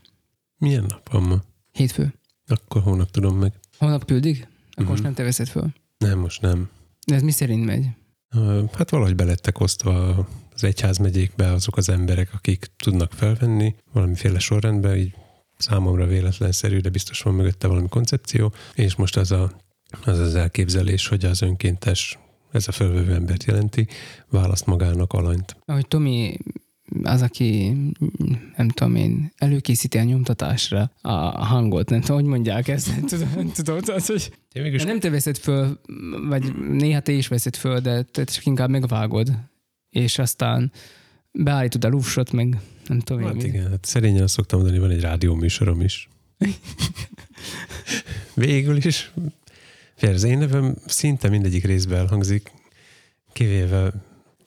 [0.57, 1.43] Milyen nap van ma?
[1.71, 2.13] Hétfő.
[2.47, 3.53] Akkor hónap tudom meg.
[3.77, 4.47] Holnap küldik?
[4.71, 4.91] Akkor Mhm.
[4.91, 5.73] most nem te veszed föl.
[5.97, 6.69] Nem, most nem.
[7.07, 7.85] De ez mi szerint megy?
[8.73, 15.13] Hát valahogy belettek osztva az egyházmegyékbe azok az emberek, akik tudnak felvenni valamiféle sorrendben, így
[15.57, 19.51] számomra véletlenszerű, de biztos van mögötte valami koncepció, és most az a,
[20.03, 22.19] az, az elképzelés, hogy az önkéntes,
[22.51, 23.87] ez a felvevő embert jelenti,
[24.29, 25.55] választ magának alanyt.
[25.65, 26.37] Ahogy Tomi
[27.03, 27.75] az, aki
[28.55, 32.87] nem tudom én, előkészíti a nyomtatásra a hangot, nem tudom, hogy mondják ezt,
[33.35, 35.79] nem tudom az, hogy mégis nem te veszed föl,
[36.27, 39.31] vagy néha te is veszed föl, de te csak inkább megvágod,
[39.89, 40.71] és aztán
[41.31, 43.27] beállítod a lufsot, meg nem tudom én.
[43.27, 43.43] Hát mi.
[43.43, 46.09] igen, hát szerényen azt szoktam mondani, van egy rádióműsorom is.
[48.33, 49.11] Végül is.
[49.95, 52.51] Figyelj, az én nevem szinte mindegyik részben elhangzik,
[53.33, 53.93] kivéve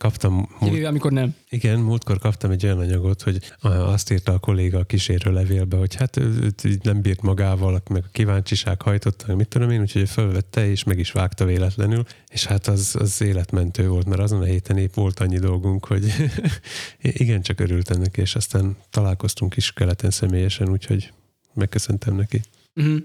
[0.01, 1.35] kaptam, múlt, Kivéve, amikor nem.
[1.49, 5.95] igen, múltkor kaptam egy olyan anyagot, hogy azt írta a kolléga a kísérő levélbe, hogy
[5.95, 10.03] hát ő- őt így nem bírt magával, meg a kíváncsiság hajtotta, mit tudom én, úgyhogy
[10.03, 14.41] ő fölvette és meg is vágta véletlenül, és hát az, az életmentő volt, mert azon
[14.41, 16.13] a héten épp volt annyi dolgunk, hogy
[17.03, 21.13] igen, csak örültem neki, és aztán találkoztunk is keleten személyesen, úgyhogy
[21.55, 22.41] megköszöntem neki.
[22.75, 22.99] Uh-huh.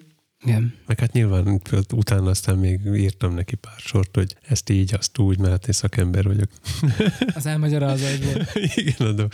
[0.45, 0.73] Igen.
[0.85, 1.61] Meg hát nyilván
[1.93, 5.73] utána aztán még írtam neki pár sort, hogy ezt így, azt úgy, mert hát én
[5.73, 6.49] szakember vagyok.
[7.35, 8.47] Az elmagyarázásból.
[8.75, 9.27] Igen, adom.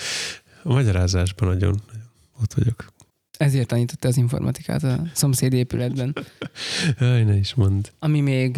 [0.63, 1.81] A magyarázásban nagyon,
[2.41, 2.93] ott vagyok.
[3.37, 6.15] Ezért tanította az informatikát a szomszéd épületben.
[6.99, 7.83] Jaj, ne is mondd.
[7.99, 8.57] Ami még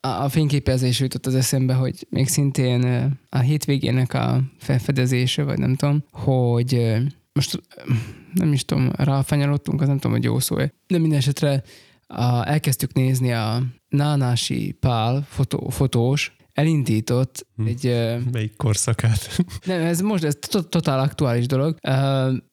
[0.00, 6.04] a, fényképezés jutott az eszembe, hogy még szintén a hétvégének a felfedezése, vagy nem tudom,
[6.10, 6.96] hogy
[7.32, 7.62] most
[8.32, 11.62] nem is tudom, ráfanyalottunk, az nem tudom, hogy jó szó de minden esetre
[12.06, 17.66] a, elkezdtük nézni a Nánási Pál fotó, fotós, elindított Hm.
[17.66, 17.84] egy
[18.32, 19.42] Melyik korszakát?
[19.64, 21.76] nem, ez most ez to- totál aktuális dolog.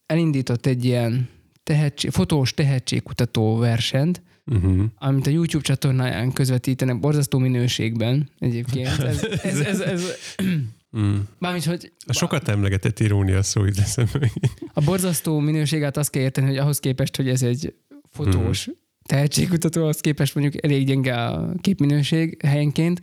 [0.06, 1.30] Elindított egy ilyen
[1.64, 4.84] tehetség, fotós tehetségkutató versenyt, uh-huh.
[4.98, 8.88] amit a YouTube csatornáján közvetítenek borzasztó minőségben egyébként.
[9.04, 10.04] Ez, ez, ez, ez,
[10.98, 11.16] mm.
[11.40, 14.32] mármint, hogy A sokat emlegetett irónia szó így eszembe.
[14.74, 17.74] a borzasztó minőséget azt kell érteni, hogy ahhoz képest, hogy ez egy
[18.12, 18.70] fotós
[19.04, 23.02] tehetségkutató, ahhoz képest mondjuk elég gyenge a képminőség helyenként.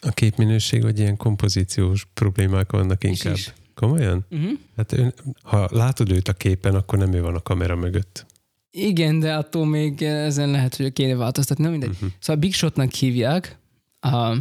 [0.00, 3.34] A képminőség, vagy ilyen kompozíciós problémák vannak inkább.
[3.34, 3.52] is.
[3.74, 4.26] Komolyan?
[4.30, 4.50] Uh-huh.
[4.76, 8.26] Hát ön, ha látod őt a képen, akkor nem ő van a kamera mögött.
[8.70, 11.64] Igen, de attól még ezen lehet, hogy kéne változtatni.
[11.64, 11.88] Na mindegy.
[11.90, 12.08] Uh-huh.
[12.20, 13.58] Szóval Big Shotnak hívják
[14.00, 14.36] a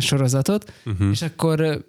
[0.00, 1.08] sorozatot, Uh-huh.
[1.10, 1.84] és akkor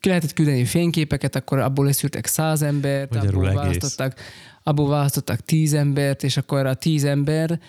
[0.00, 3.60] ki lehetett küldeni fényképeket, akkor abból leszűrtek száz embert, Magyarul abból egész.
[3.60, 4.14] választottak,
[4.62, 7.60] abból választottak tíz embert, és akkor a tíz ember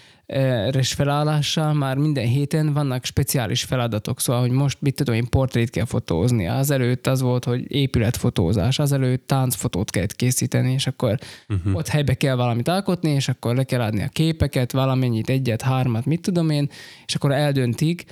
[0.71, 5.69] es felállással már minden héten vannak speciális feladatok, szóval, hogy most mit tudom én, portrét
[5.69, 6.47] kell fotózni.
[6.47, 11.17] Azelőtt az volt, hogy épületfotózás, azelőtt táncfotót kellett készíteni, és akkor
[11.49, 11.75] Uh-huh.
[11.75, 16.05] ott helybe kell valamit alkotni, és akkor le kell adni a képeket, valamennyit, egyet, hármat,
[16.05, 16.69] mit tudom én,
[17.05, 18.03] és akkor eldöntik,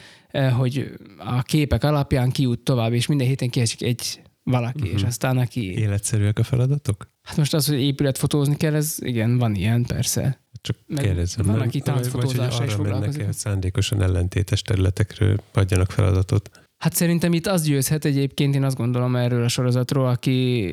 [0.57, 4.93] hogy a képek alapján ki jut tovább, és minden héten kiesik egy valaki, uh-huh.
[4.93, 5.77] és aztán aki...
[5.77, 7.07] Életszerűek a feladatok?
[7.21, 10.39] Hát most az, hogy épületfotózni kell, ez igen, van ilyen, persze.
[10.61, 11.45] Csak Meg kérdezem.
[11.45, 13.25] van, aki táncfotózással is mennek foglalkozik.
[13.25, 16.49] hogy szándékosan ellentétes területekről adjanak feladatot.
[16.77, 20.65] Hát szerintem itt az győzhet egyébként, én azt gondolom erről a sorozatról, aki,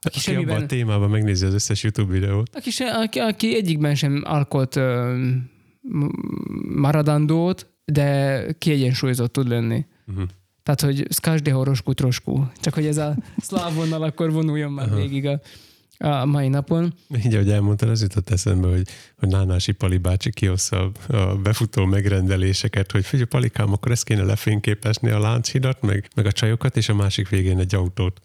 [0.00, 2.56] aki Aki abban a témában megnézi az összes YouTube videót.
[2.56, 5.16] Aki, se, aki, aki egyikben sem alkot ö,
[6.68, 9.86] maradandót, de kiegyensúlyozott tud lenni.
[10.06, 10.28] Uh-huh.
[10.62, 12.44] Tehát, hogy skazde horosku trosku.
[12.60, 14.96] Csak hogy ez a szláv vonal akkor vonuljon már Aha.
[14.96, 15.40] végig a,
[15.98, 16.94] a mai napon.
[17.24, 22.92] Így, ahogy elmondtad, az jutott eszembe, hogy, hogy Nánási Pali bácsi kiossza a, befutó megrendeléseket,
[22.92, 26.94] hogy figyelj, Palikám, akkor ezt kéne lefényképezni a Lánchidat, meg, meg a csajokat, és a
[26.94, 28.20] másik végén egy autót.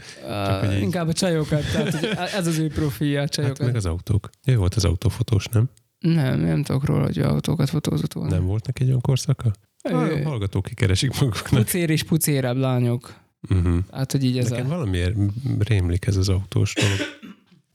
[0.45, 3.57] Csak, uh, inkább a csajokat, tehát ez az ő profilja, a csajokat.
[3.57, 4.29] Hát meg az autók.
[4.45, 5.69] Ő volt az autófotós, nem?
[6.03, 8.35] Nem, nem tudok róla, hogy autókat fotózott volna.
[8.35, 9.51] Nem volt neki egy olyan korszaka?
[9.81, 11.63] A hallgatók kikeresik maguknak.
[11.63, 13.13] Pucér és pucérabb lányok.
[13.49, 13.77] Uh-huh.
[13.91, 14.69] Hát, hogy így ez Nekem a...
[14.69, 15.15] valamiért
[15.59, 16.97] rémlik ez az autós dolog.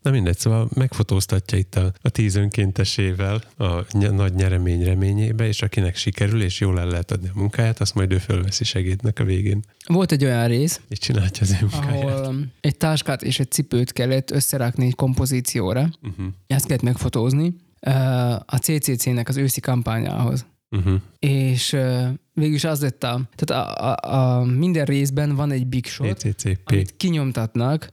[0.02, 5.62] Na mindegy, szóval megfotóztatja itt a, a tíz önkéntesével a ny- nagy nyeremény reményébe, és
[5.62, 9.24] akinek sikerül, és jól el lehet adni a munkáját, azt majd ő fölveszi segédnek a
[9.24, 9.62] végén.
[9.86, 12.02] Volt egy olyan rész, És csinálja az ő munkáját.
[12.18, 15.90] ahol egy táskát és egy cipőt kellett összerakni egy kompozícióra.
[16.02, 16.26] Uh-huh.
[16.46, 17.54] Ezt kellett megfotózni
[18.46, 20.46] a CCC-nek az őszi kampányához.
[20.70, 21.00] Uh-huh.
[21.18, 23.20] És uh, végül is az lett a...
[23.34, 26.60] Tehát a, a, a minden részben van egy big shot, PCCP.
[26.64, 27.88] amit kinyomtatnak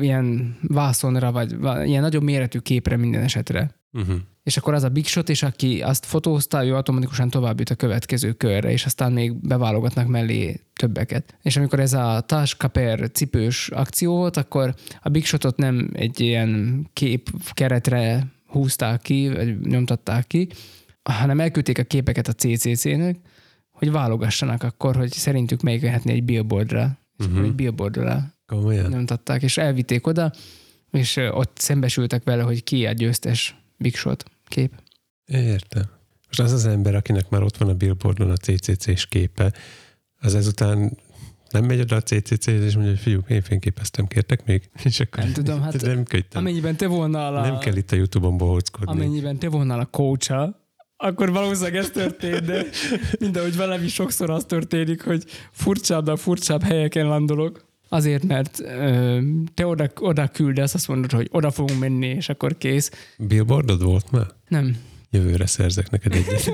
[0.00, 3.74] ilyen vászonra, vagy va- ilyen nagyobb méretű képre minden esetre.
[3.92, 4.16] Uh-huh.
[4.42, 7.74] És akkor az a big shot, és aki azt fotózta, ő automatikusan tovább jut a
[7.74, 11.36] következő körre, és aztán még beválogatnak mellé többeket.
[11.42, 16.20] És amikor ez a táska per cipős akció volt, akkor a big shotot nem egy
[16.20, 20.48] ilyen kép keretre húzták ki, vagy nyomtatták ki,
[21.02, 23.16] hanem elküldték a képeket a CCC-nek,
[23.70, 26.98] hogy válogassanak akkor, hogy szerintük melyik vehetné egy billboardra.
[27.16, 27.44] Mhm.
[27.44, 28.90] egy billboardra Komolyan?
[28.90, 30.32] nyomtatták, és elvitték oda,
[30.90, 34.72] és ott szembesültek vele, hogy ki a győztes Big Shot kép.
[35.26, 35.84] Értem.
[36.26, 39.52] Most az az ember, akinek már ott van a billboardon a CCC-s képe,
[40.20, 40.98] az ezután
[41.52, 44.70] nem megy oda a CCC, és mondja, hogy fiú, én fényképeztem, kértek még?
[44.84, 46.40] És akkor Nem tudom, hát nem, könyvtem.
[46.40, 48.92] amennyiben te volnál a, nem kell itt a Youtube-on bohóckodni.
[48.92, 50.60] amennyiben te volnál a coacha,
[50.96, 52.64] akkor valószínűleg ez történt, de
[53.20, 57.64] mindahogy velem is sokszor az történik, hogy furcsább, de furcsább helyeken landolok.
[57.88, 59.18] Azért, mert ö,
[59.54, 62.90] te oda, oda küldesz, azt mondod, hogy oda fogunk menni, és akkor kész.
[63.18, 64.26] Billboardod volt már?
[64.48, 64.76] Nem,
[65.14, 66.50] Jövőre szerzek neked egyet.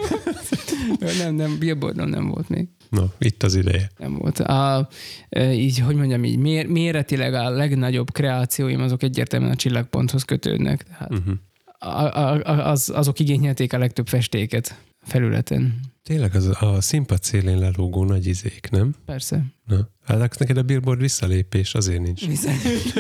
[1.18, 2.68] nem, nem, billboardon nem volt még.
[2.90, 3.90] Na, itt az ideje.
[3.98, 4.38] Nem volt.
[4.38, 4.88] A,
[5.28, 10.82] e, így, hogy mondjam, így mér, méretileg a legnagyobb kreációim azok egyértelműen a csillagponthoz kötődnek.
[10.82, 11.34] Tehát Uh-huh.
[11.78, 15.80] a, a, az, azok igényelték a legtöbb festéket felületen.
[16.02, 18.94] Tényleg az a színpad szélén lelógó nagy izék, nem?
[19.04, 19.44] Persze.
[19.66, 22.26] Na, hát neked a billboard visszalépés azért nincs.
[22.26, 22.50] Vissza...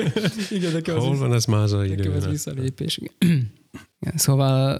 [0.56, 2.30] Igen, Hol van az máza nekem az idő?
[2.30, 3.00] visszalépés.
[4.14, 4.78] Szóval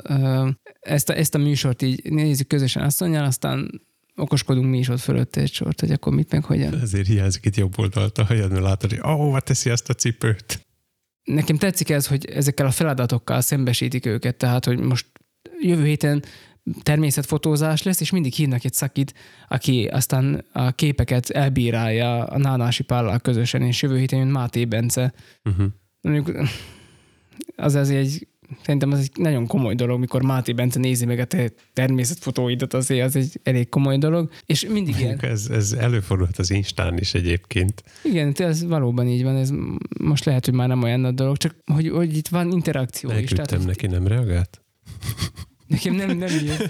[0.80, 3.82] ezt a, ezt a műsort így nézzük közösen asszonyjal, aztán
[4.16, 6.80] okoskodunk mi is ott fölötte egy sort, hogy akkor mit meg hogyan.
[6.80, 10.66] Ezért hiányzik itt jobb oldalt a hajad, mert látod, hogy ahova teszi azt a cipőt.
[11.24, 15.06] nekem tetszik ez, hogy ezekkel a feladatokkal szembesítik őket, tehát, hogy most
[15.60, 16.22] jövő héten
[16.82, 19.14] természetfotózás lesz, és mindig hívnak egy szakit,
[19.48, 25.12] aki aztán a képeket elbírálja a Nánási Pállal közösen, és jövő héten jön Máté Bence.
[25.44, 25.66] Uh-huh.
[26.00, 26.48] Mondjuk
[27.56, 28.27] az azért egy,
[28.62, 33.06] szerintem az egy nagyon komoly dolog, mikor Máté Bence nézi meg a te természetfotóidat, azért
[33.06, 35.20] az egy elég komoly dolog, és mindig ilyen.
[35.20, 37.82] Ez, ez előfordulhat az Instán is egyébként.
[38.04, 39.50] Igen, ez valóban így van, ez
[40.00, 43.16] most lehet, hogy már nem olyan nagy dolog, csak hogy, hogy itt van interakció is.
[43.16, 44.60] Elküldtem Tehát, neki, nem reagált?
[45.66, 46.52] Nekem nem, nem így.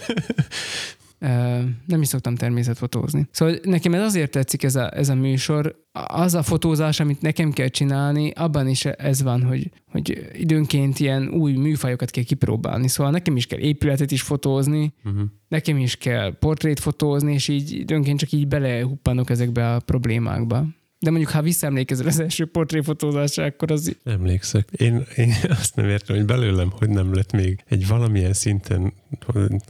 [1.86, 3.28] Nem is szoktam természetfotózni.
[3.30, 5.86] Szóval nekem ez azért tetszik ez a, ez a műsor.
[6.06, 11.28] Az a fotózás, amit nekem kell csinálni, abban is ez van, hogy, hogy időnként ilyen
[11.28, 12.88] új műfajokat kell kipróbálni.
[12.88, 15.22] Szóval nekem is kell épületet is fotózni, Uh-huh.
[15.48, 20.64] nekem is kell portrét fotózni, és így időnként csak így belehuppanok ezekbe a problémákba.
[21.00, 24.68] De mondjuk, ha visszaemlékezel az első portréfotózásra, akkor az Emlékszek.
[24.70, 28.92] Én, én azt nem értem, hogy belőlem hogy nem lett még egy valamilyen szinten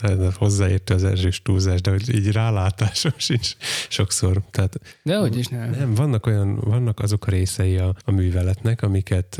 [0.01, 3.53] hát hozzáértő az erzsős túlzás, de hogy így rálátásom sincs
[3.89, 4.43] sokszor.
[4.51, 5.71] Tehát De hogy is nem.
[5.71, 9.39] nem, vannak olyan, vannak azok a részei a, a műveletnek, amiket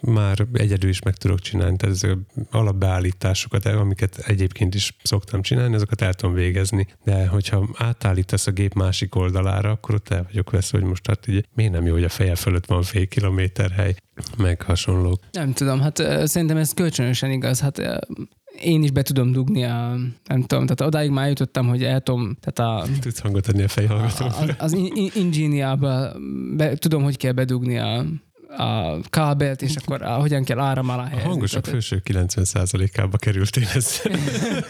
[0.00, 2.16] már egyedül is meg tudok csinálni, tehát ezek
[2.50, 8.74] alapbeállításokat, amiket egyébként is szoktam csinálni, azokat el tudom végezni, de hogyha átállítasz a gép
[8.74, 12.04] másik oldalára, akkor ott el vagyok vesz, hogy most hát így, miért nem jó, hogy
[12.04, 13.94] a feje fölött van fél kilométer hely,
[14.36, 15.20] meg hasonlók.
[15.32, 17.60] Nem tudom, hát szerintem ez kölcsönösen igaz.
[17.60, 17.82] Hát
[18.60, 22.36] én is be tudom dugni a, nem tudom, tehát odáig már jutottam, hogy el tudom,
[22.40, 24.30] tehát a, Tudsz hangot adni a fejhallgatóra.
[24.36, 26.12] az, az in- in- ingeniába
[26.56, 28.04] be, tudom, hogy kell bedugni a,
[28.56, 31.28] a kábelt, és akkor a, hogyan kell áram alá A helyezni.
[31.30, 34.12] hangosok Tehát, felső 90%-ába kerültél ezzel.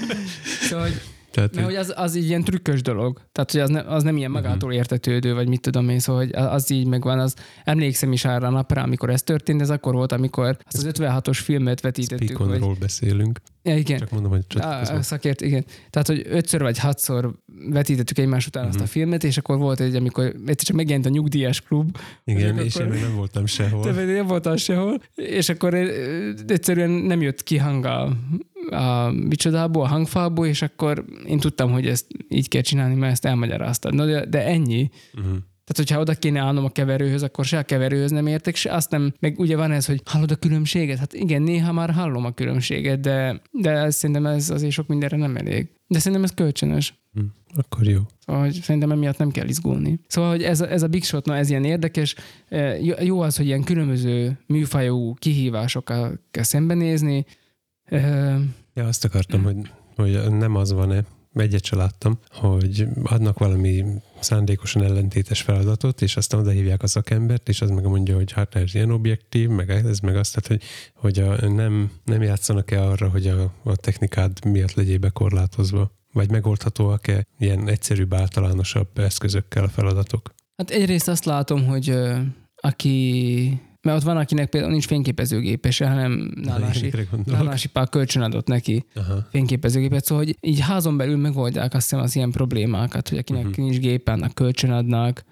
[0.68, 1.01] szóval, hogy,
[1.39, 3.20] Tehát, mert, hogy az, az így ilyen trükkös dolog.
[3.32, 4.41] Tehát, hogy az, ne, az nem ilyen Mhm.
[4.43, 7.18] magától értetődő, vagy mit tudom én, szóval, hogy az így megvan.
[7.18, 7.34] Az,
[7.64, 11.39] emlékszem is arra a napra, amikor ez történt, ez akkor volt, amikor azt az 56-os
[11.43, 13.41] filmet vetítettük, Speak hogy beszélünk.
[13.62, 13.99] Ja, igen.
[13.99, 14.97] Csak mondom, hogy csatlakozom.
[14.97, 15.64] a szakért, igen.
[15.91, 17.34] Tehát, hogy ötször vagy hatszor
[17.70, 18.89] vetítettük egymás után azt a Mhm.
[18.91, 22.74] filmet, és akkor volt egy, amikor egyszer csak megjelent a nyugdíjas klub, Igen, Akkor- és
[22.76, 23.95] én még nem voltam te sehol.
[23.95, 25.74] pedig nem voltál sehol, és akkor
[26.47, 28.16] egyszerűen nem jött ki hang a,
[28.71, 33.25] a micsodából, a hangfából, és akkor én tudtam, hogy ezt így kell csinálni, mert ezt
[33.25, 33.95] elmagyaráztad.
[33.95, 34.91] No, de, de ennyi.
[35.14, 35.37] Uh-huh.
[35.64, 38.91] Tehát, hogyha oda kéne állnom a keverőhöz, akkor se a keverőhöz nem értek, se azt
[38.91, 40.99] nem, meg ugye van ez, hogy hallod a különbséget?
[40.99, 45.16] Hát igen, néha már hallom a különbséget, de, de ez, szerintem ez azért sok mindenre
[45.16, 45.69] nem elég.
[45.87, 46.95] De szerintem ez kölcsönös.
[47.12, 47.21] Hm,
[47.55, 48.01] Akkor jó.
[48.27, 50.01] Szóval, hogy szerintem emiatt nem kell izgulni.
[50.07, 52.14] Szóval, hogy ez a, ez a Big Shot, na ez ilyen érdekes.
[52.49, 57.25] Eh, jó- Jó az, hogy ilyen különböző műfajú kihívásokkal kell szembenézni.
[58.79, 61.05] Ja, azt akartam, hogy, hogy nem az van-e,
[61.35, 63.85] egyet se láttam, hogy adnak valami
[64.20, 68.55] szándékosan ellentétes feladatot, és aztán oda hívják a szakembert, és az meg mondja, hogy hát
[68.55, 70.62] ez ilyen objektív, meg ez meg azt, tehát, hogy,
[70.95, 77.26] hogy a, nem, nem játszanak-e arra, hogy a, a technikád miatt legyél bekorlátozva, vagy megoldhatóak-e
[77.39, 80.35] ilyen egyszerűbb, általánosabb eszközökkel a feladatok.
[80.57, 81.99] hát egyrészt azt látom, hogy
[82.57, 86.93] aki mert ott van, akinek például nincs fényképezőgépese, hanem nálási,
[87.24, 89.26] nálási pár kölcsön adott neki Aha.
[89.30, 93.51] fényképezőgépet, szóval hogy így házon belül megoldják azt hiszem az ilyen problémákat, hogy akinek Mhm.
[93.51, 93.64] uh-huh.
[93.64, 95.24] nincs gépe, annak kölcsön adnak,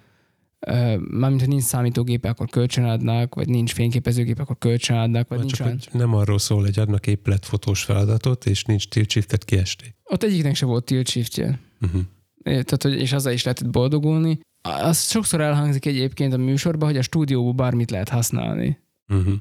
[1.10, 5.46] mármint, hogy nincs számítógép, akkor kölcsön adnak, vagy nincs fényképezőgép, akkor kölcsön adnak, vagy Már
[5.46, 5.78] nincs csak, olyan...
[5.90, 9.94] hogy nem arról szól, hogy adnak épületfotós feladatot, és nincs tilt shiftet kiesti.
[10.04, 11.60] Ott egyiknek se volt tilt shiftje.
[11.80, 12.00] Uh-huh.
[12.42, 14.38] Tehát, hogy, és azzal is lehetett boldogulni.
[14.66, 18.78] Az sokszor elhangzik egyébként a műsorban, hogy a stúdióban bármit lehet használni.
[19.08, 19.34] Uh-huh.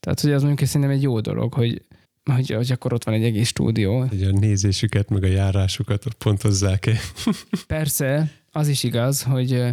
[0.00, 1.82] Tehát, hogy az mondjuk szerintem egy jó dolog, hogy,
[2.30, 4.00] hogy, hogy akkor ott van egy egész stúdió.
[4.00, 6.98] Hogy a nézésüket, meg a járásukat ott pontozzák-e.
[7.66, 9.64] Persze, az is igaz, hogy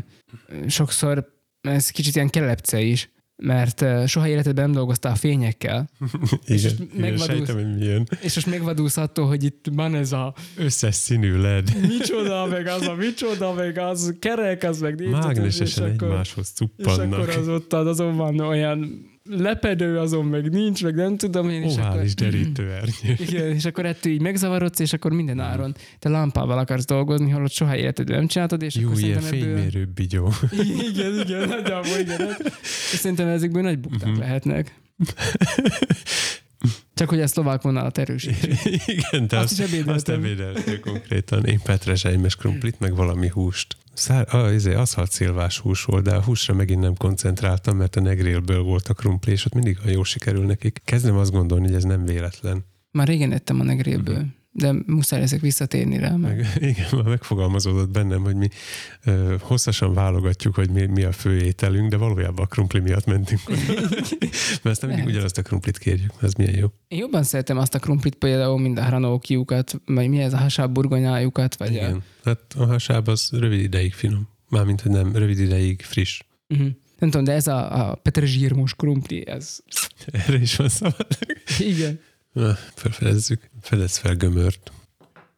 [0.68, 3.10] sokszor ez kicsit ilyen kelepce is,
[3.42, 5.90] mert soha életedben nem dolgoztál fényekkel,
[6.46, 7.26] És Igen, most igen megvadulsz.
[7.26, 11.72] sejtem, hogy milyen és most megvadulsz attól, hogy itt van ez a összes színű led.
[11.88, 16.54] micsoda, meg az a micsoda, meg az kerek, az meg Mágnesesen és akkor, egymáshoz és
[16.54, 17.14] cuppannak.
[17.14, 21.76] akkor az ott azon van olyan lepedő, azon meg nincs, meg nem tudom én, és
[21.78, 23.16] akkor, Ovális derítőernyő.
[23.28, 27.52] igen, és akkor ettől így megzavarodsz, és akkor minden áron te lámpával akarsz dolgozni, holott
[27.52, 29.62] soha életedben nem csináltad, és Jó, akkor ilyen szerintem ebből...
[29.62, 30.32] fénymérő bigyó.
[30.92, 32.28] Igen, igen, nagyjából igen.
[32.92, 34.20] És szerintem ezekből nagy bukták Mhm.
[34.20, 34.74] lehetnek.
[36.94, 38.54] Csak hogy a szlovák vonalat erősítsük.
[38.86, 40.16] Igen, de Azt azt, is azt, ebédeltem.
[40.16, 41.46] ebédeltél konkrétan.
[41.46, 43.78] Én petrezselymes krumplit, meg valami húst.
[43.94, 48.02] Szár, ah, izé, aszfalt szilvás hús volt, de a húsra megint nem koncentráltam, mert a
[48.02, 50.82] negrélből volt a krumpli, és ott mindig olyan jól sikerül nekik.
[50.86, 52.66] Kezdem azt gondolni, hogy ez nem véletlen.
[52.92, 56.16] Már régen ettem a negréből, de muszáj ezek visszatérni rá.
[56.16, 56.48] Meg.
[56.60, 58.48] Igen, már megfogalmazódott bennem, hogy mi
[59.04, 63.42] ö, hosszasan válogatjuk, hogy mi, mi a fő ételünk, de valójában a krumpli miatt mentünk.
[64.64, 66.68] Mert aztán mindig ugyanazt a krumplit kérjük, ez milyen jó.
[66.88, 70.72] Én jobban szeretem azt a krumplit például, mint a hranókiukat, vagy mi ez a hasább
[70.72, 71.72] burgonyájukat, vagy a...
[71.72, 72.04] Igen.
[72.24, 74.28] Hát a hasáb az rövid ideig finom.
[74.50, 76.22] Mármint, hogy nem, rövid ideig friss.
[76.48, 76.68] Uh-huh.
[77.00, 79.58] Nem tudom, de ez a, a petrezsírmos krumpli, ez...
[80.12, 81.08] Erre is van szabad.
[81.60, 82.00] Igen.
[82.34, 83.50] Na, felfedezzük.
[83.62, 84.72] Fedez fel gömört.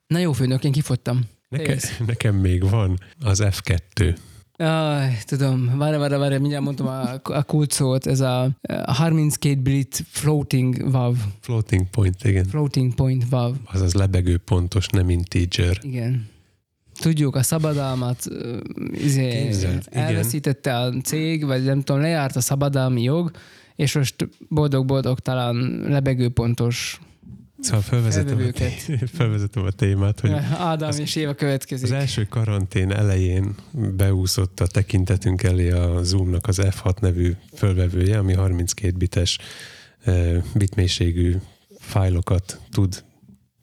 [0.07, 1.21] Na jó, főnök, én kifogytam.
[1.49, 4.17] Neke, nekem még van az F2.
[4.57, 9.61] Aj, tudom, várj, várj, várj, mindjárt mondtam a, a kult szót, ez a, a 32
[9.61, 12.45] bit floating WAV, Floating point, igen.
[12.45, 15.77] floating point WAV, Azaz lebegő pontos, nem integer.
[15.81, 16.29] igen.
[16.99, 18.25] Tudjuk, a szabadalmat
[18.91, 20.03] izé, Képzeld, igen.
[20.03, 23.31] elveszítette a cég, vagy nem tudom, lejárt a szabadalmi jog,
[23.81, 25.55] és most boldog-boldog talán
[25.87, 27.01] lebegőpontos
[27.59, 28.61] Szóval felvezetem a,
[29.17, 31.85] felvezetem a témát, hogy Ádám és Éva következik.
[31.85, 38.33] az első karantén elején beúszott a tekintetünk elé a Zoomnak az F6 nevű fölvevője, ami
[38.33, 39.37] 32 bites
[40.03, 41.35] eh, bitmélységű
[41.79, 43.03] fájlokat tud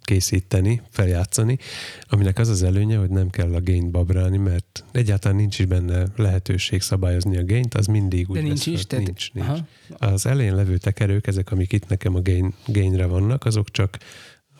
[0.08, 1.58] készíteni, feljátszani,
[2.00, 6.06] aminek az az előnye, hogy nem kell a gain babrálni, mert egyáltalán nincs is benne
[6.16, 9.04] lehetőség szabályozni a gaint, az mindig úgy De nincs lesz is, tehát...
[9.04, 9.46] nincs, nincs.
[9.46, 9.66] Aha.
[10.12, 13.98] Az elején levő tekerők, ezek, amik itt nekem a gain, gainre vannak, azok csak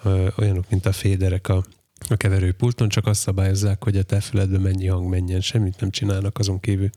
[0.05, 1.65] ö, olyanok, mint a féderek a,
[2.09, 6.39] a keverőpulton, csak azt szabályozzák, hogy a te füledbe mennyi hang menjen, semmit nem csinálnak
[6.39, 6.91] azon kívül.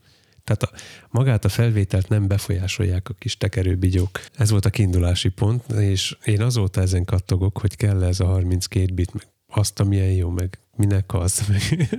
[0.44, 0.70] Tehát a,
[1.10, 4.20] magát a felvételt nem befolyásolják a kis tekerőbigyók.
[4.36, 8.94] Ez volt a kiindulási pont, és én azóta ezen kattogok, hogy kell ez a 32
[8.94, 11.90] bit, meg azt, amilyen jó, meg minek az, meg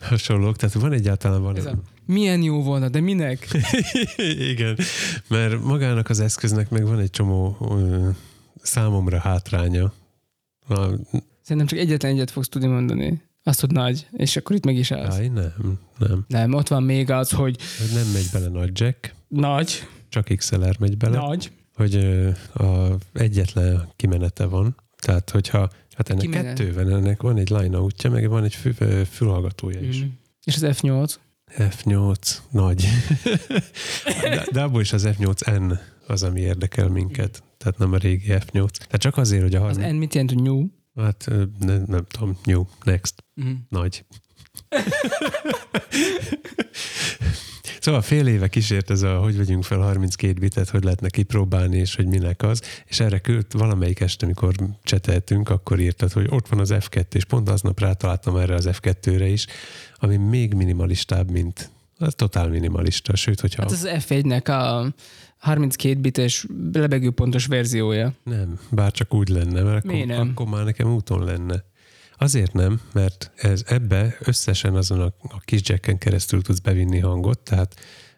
[0.00, 0.56] hasonlók.
[0.56, 1.56] Tehát van egyáltalán van.
[1.56, 3.48] Ez a, milyen jó volna, de minek?
[4.50, 4.76] Igen,
[5.28, 8.08] mert magának az eszköznek meg van egy csomó ö,
[8.62, 9.92] számomra hátránya.
[10.68, 10.74] A,
[11.42, 13.22] Szerintem csak egyetlen egyet fogsz tudni mondani.
[13.50, 15.14] Azt, hogy nagy, és akkor itt meg is állsz.
[15.14, 16.24] áj, nem, nem.
[16.28, 17.56] Nem, ott van még az, hogy
[17.94, 21.16] nem megy bele nagy jack, nagy, csak XLR megy bele.
[21.18, 21.94] nagy, Hogy
[22.54, 27.80] a egyetlen kimenete van, Tehát, hogyha hát ennek Ki kettő van, ennek van egy line
[27.80, 30.02] útja, meg van egy fül, fülhallgatója is.
[30.02, 30.08] Mm.
[30.44, 31.14] És az F8?
[31.56, 32.84] F8 nagy.
[34.22, 37.42] de, de abból is az F8N az, ami érdekel minket.
[37.58, 38.70] Tehát nem a régi F8.
[38.70, 39.92] Tehát csak azért, hogy a Az 30...
[39.92, 40.66] N mit jelent, hogy new?
[40.94, 41.44] Hát ö,
[41.86, 43.52] nem, tudom, new, next, Mm.
[43.68, 44.04] nagy.
[47.80, 51.94] Szóval fél éve kísért ez a, hogy vegyünk fel 32 bitet, hogy lehetne kipróbálni, és
[51.94, 56.60] hogy minek az, és erre küld valamelyik este, amikor cseteltünk, akkor írtad, hogy ott van
[56.60, 59.46] az F2, és pont aznap rátaláltam erre az F2-re is,
[59.96, 64.94] ami még minimalistább, mint az totál minimalista, sőt, hogyha Hát az F1-nek a
[65.40, 68.12] 32 bites lebegőpontos verziója.
[68.22, 70.28] Nem, bár csak úgy lenne, mert akkor, nem?
[70.28, 71.64] akkor már nekem úton lenne.
[72.16, 77.38] Azért nem, mert ez ebbe összesen azon a, a kis jacken keresztül tudsz bevinni hangot,
[77.38, 77.74] tehát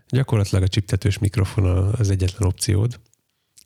[0.08, 1.64] gyakorlatilag a csiptetős mikrofon
[1.98, 3.00] az egyetlen opciód.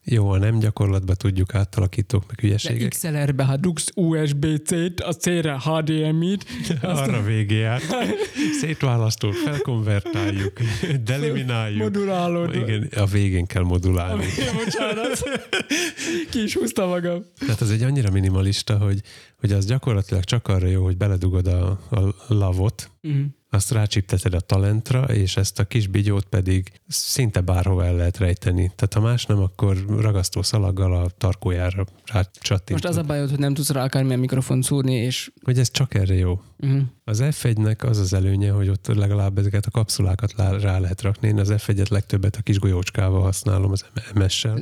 [0.08, 2.88] Jó, ha nem gyakorlatban tudjuk átalakítók meg De hülyeségek.
[2.88, 6.44] XLR-be, ha dugsz USB-C-t, a C-re HDMI-t,
[6.82, 7.82] Arra végéját.
[8.60, 10.52] Szétválasztó, felkonvertáljuk,
[11.04, 11.82] delimináljuk.
[11.82, 12.54] modulálod.
[12.54, 14.24] Igen, a végén kell modulálni.
[14.64, 15.22] Bocsánat.
[16.30, 17.24] Ki is húzta magam.
[17.38, 19.00] Tehát ez egy annyira minimalista, hogy,
[19.38, 23.24] hogy az gyakorlatilag csak arra jó, hogy beledugod a, a lavot, Mm.
[23.56, 28.72] Azt rácsipteted a talentra, és ezt a kis bigyót pedig szinte bárhova el lehet rejteni.
[28.76, 32.70] Tehát ha más nem, akkor ragasztó szalaggal a tarkójára rácsattintod.
[32.70, 35.94] Most az a bajod, hogy nem tudsz rá akármilyen mikrofon szúrni, és Hogy ez csak
[35.94, 36.40] erre jó.
[36.66, 36.80] mm.
[37.04, 41.28] Az F1-nek az az előnye, hogy ott legalább ezeket a kapszulákat lá- rá lehet rakni.
[41.28, 43.84] Én az F1-et legtöbbet a kis golyócskával használom, az
[44.14, 44.58] MS-sel.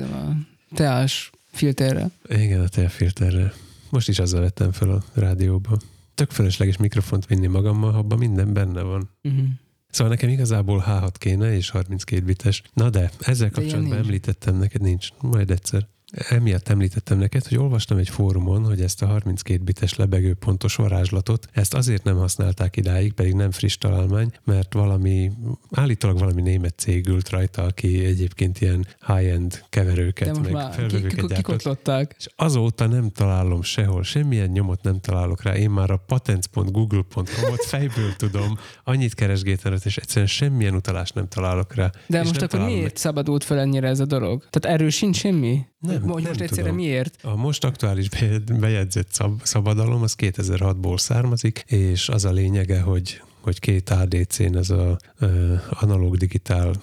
[0.74, 2.10] teás filterre.
[2.28, 3.52] Igen, a tejfilterre.
[3.90, 5.78] Most is azzal vettem fel a rádióba.
[6.14, 9.10] Tök felesleges mikrofont vinni magammal, ha abban minden benne van.
[9.28, 9.44] Mm.
[9.90, 12.62] Szóval nekem igazából H6 kéne, és 32 bites.
[12.72, 15.88] Na de, ezzel kapcsolatban említettem neked, nincs, majd egyszer.
[16.28, 21.48] Emiatt említettem neked, hogy olvastam egy fórumon, hogy ezt a 32 bites lebegő pontos varázslatot,
[21.52, 25.30] ezt azért nem használták idáig, pedig nem friss találmány, mert valami,
[25.70, 32.14] állítólag valami német cég ült rajta, aki egyébként ilyen high-end keverőket, meg felvevőket gyártott.
[32.18, 35.56] És azóta nem találom sehol, semmilyen nyomot nem találok rá.
[35.56, 41.74] Én már a patents.google.com-ot fejből tudom, annyit keresgéltem, rajta, és egyszerűen semmilyen utalást nem találok
[41.74, 41.90] rá.
[42.06, 44.46] De most akkor miért szabadult fel ennyire ez a dolog?
[44.50, 45.66] Tehát erről sincs semmi?
[45.86, 46.74] Nem, Hogy nem most egyszerre tudom.
[46.76, 47.18] miért?
[47.22, 53.20] A most aktuális be- bejegyzett szab- szabadalom az 2006-ból származik, és az a lényege, hogy
[53.44, 56.74] hogy két ADC-n ez a ö, analóg digitál,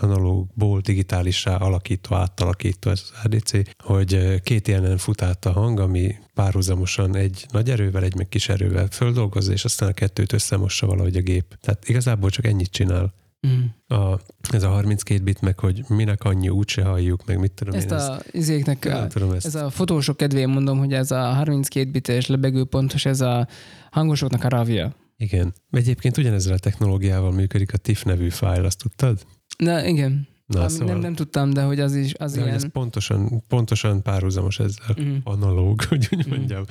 [0.00, 6.14] analógból digitálissá alakító, átalakító ez az ADC, hogy két ilyenen fut át a hang, ami
[6.34, 11.16] párhuzamosan egy nagy erővel, egy meg kis erővel földolgozza, és aztán a kettőt összemossa valahogy
[11.16, 11.58] a gép.
[11.60, 13.14] Tehát igazából csak ennyit csinál.
[13.46, 13.96] Mm.
[13.96, 14.18] A,
[14.50, 17.96] ez a 32 bit, meg hogy minek annyi úgyse halljuk, meg mit tudom Ezt én.
[17.98, 21.32] a izéknek, ezt, a, nem tudom, ezt ez a fotósok kedvéért mondom, hogy ez a
[21.32, 23.46] 32 bites lebegőpontos, ez a
[23.90, 24.94] hangosoknak a ravja.
[25.16, 25.54] Igen.
[25.70, 29.26] Egyébként ugyanezzel a technológiával működik a TIFF nevű fájl, azt tudtad?
[29.58, 32.54] Na igen, Na, Na, szóval, nem, nem tudtam, de hogy az is az de ilyen...
[32.54, 34.96] ez pontosan, pontosan párhuzamos ezzel.
[35.02, 35.16] Mm.
[35.24, 36.36] Analóg, hogy úgy Mhm.
[36.36, 36.64] mondjam.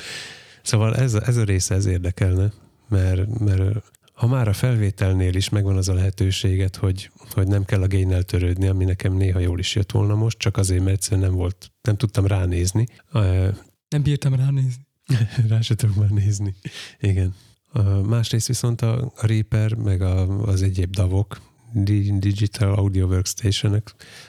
[0.61, 2.51] Szóval ez a, ez a része ez érdekelne,
[2.89, 3.83] mert, mert
[4.15, 8.23] ha már a felvételnél is megvan az a lehetőséget, hogy, hogy nem kell a génnel
[8.23, 11.71] törődni, ami nekem néha jól is jött volna most, csak azért, mert egyszerűen nem volt,
[11.81, 12.85] nem tudtam ránézni.
[13.89, 14.87] Nem bírtam ránézni.
[15.49, 16.55] Rá se tudok már nézni.
[16.99, 17.35] Igen.
[18.05, 21.41] Másrészt viszont a, a Reaper, meg a, az egyéb davok,
[21.73, 23.83] Di- Digital Audio workstation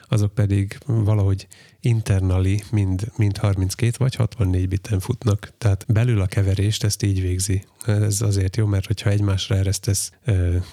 [0.08, 1.46] azok pedig valahogy
[1.86, 5.52] internally mind, mind 32 vagy 64 biten futnak.
[5.58, 7.64] Tehát belül a keverést ezt így végzi.
[7.86, 10.12] Ez azért jó, mert hogyha egymásra eresztesz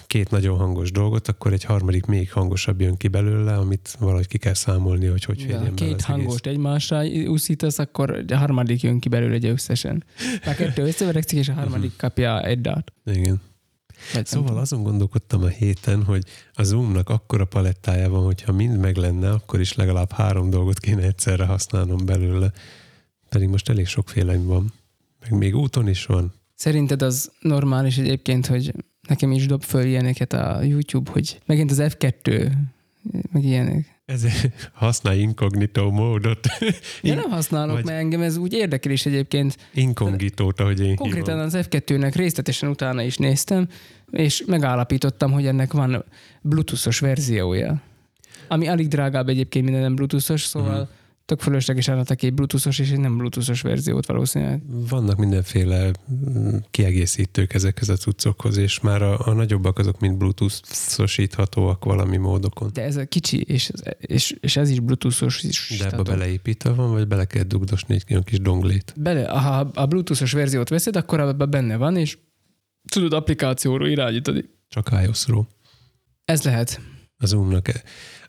[0.06, 4.38] két nagyon hangos dolgot, akkor egy harmadik még hangosabb jön ki belőle, amit valahogy ki
[4.38, 8.98] kell számolni, hogy hogy Ja, férjen bele két hangost egymásra úszítasz, akkor a harmadik jön
[8.98, 10.04] ki belőle egy összesen.
[10.44, 12.82] A kettő összeverekszik, és a harmadik kapja egy egész.
[13.04, 13.40] Igen.
[14.12, 18.96] Vagy Szóval azon gondolkodtam a héten, hogy a Zoomnak akkora palettája van, hogyha mind meg
[18.96, 22.52] lenne, akkor is legalább három dolgot kéne egyszerre használnom belőle.
[23.28, 24.72] Pedig most elég sokféle van.
[25.20, 26.32] Meg még úton is van.
[26.54, 28.74] Szerinted az normális egyébként, hogy
[29.08, 32.52] nekem is dob föl ilyeneket a YouTube, hogy megint az F2,
[33.32, 33.93] meg ilyenek.
[34.04, 36.46] Ezért használj inkognitó módot.
[37.02, 39.56] Én nem használok, vagy- mert engem ez úgy érdekel is egyébként.
[39.74, 41.46] Inkognitort, ahogy én Konkrétan hívom.
[41.46, 43.68] az F2-nek részletesen utána is néztem,
[44.10, 46.04] és megállapítottam, hogy ennek van
[46.42, 47.82] bluetoothos verziója.
[48.48, 50.88] Ami alig drágább egyébként minden nem bluetoothos, szóval uh-huh.
[51.24, 54.62] Tök fölösleges eladtak egy bluetoothos és egy nem bluetoothos verziót valószínűleg.
[54.88, 61.84] Vannak mindenféle mm, kiegészítők ezekhez a cuccokhoz, és már a, a nagyobbak azok mind bluetooth-osíthatóak
[61.84, 62.70] valami módokon.
[62.72, 65.74] De ez a kicsi, és, és, és ez is bluetoothos is.
[65.78, 68.94] De ebbe beleépítve van, vagy bele kell dugdosni egy olyan kis donglét?
[68.96, 72.18] Bele, ha a bluetoothos verziót veszed, akkor abban benne van, és
[72.90, 74.44] tudod applikációról irányítani.
[74.68, 75.48] Csak iOS-ról.
[76.24, 76.80] Ez lehet.
[77.16, 77.68] A Zoom-nak.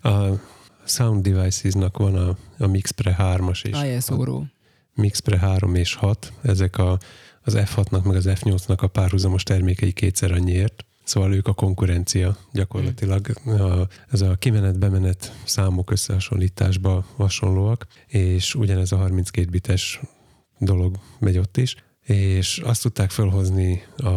[0.01, 0.39] A
[0.85, 4.51] Sound Devices-nak van a, a Mixpre 3-as és ISO-ról.
[4.93, 6.97] Mixpre 3 és 6, ezek a,
[7.41, 10.85] az F6-nak meg az F8-nak a párhuzamos termékei kétszer annyiért.
[11.03, 13.27] Szóval ők a konkurencia gyakorlatilag.
[13.45, 19.99] A, ez a kimenet-bemenet számok összehasonlításba hasonlóak, és ugyanez a 32 bites
[20.57, 21.75] dolog megy ott is
[22.05, 24.09] és azt tudták felhozni a,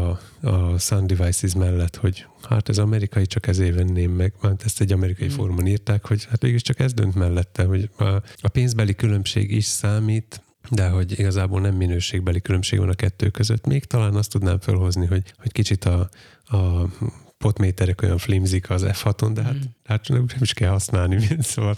[0.49, 4.93] a Sun Devices mellett, hogy hát ez amerikai, csak ezért venném meg, mert ezt egy
[4.93, 5.31] amerikai mm.
[5.31, 8.05] fórumon írták, hogy hát végül csak ez dönt mellette, hogy a,
[8.41, 13.67] a pénzbeli különbség is számít, de hogy igazából nem minőségbeli különbség van a kettő között.
[13.67, 16.09] Még talán azt tudnám felhozni, hogy, hogy kicsit a,
[16.45, 16.89] a
[17.39, 19.61] potméterek olyan flimzik az F6-on, de hát, mm.
[19.85, 21.77] hát nem is kell használni, szóval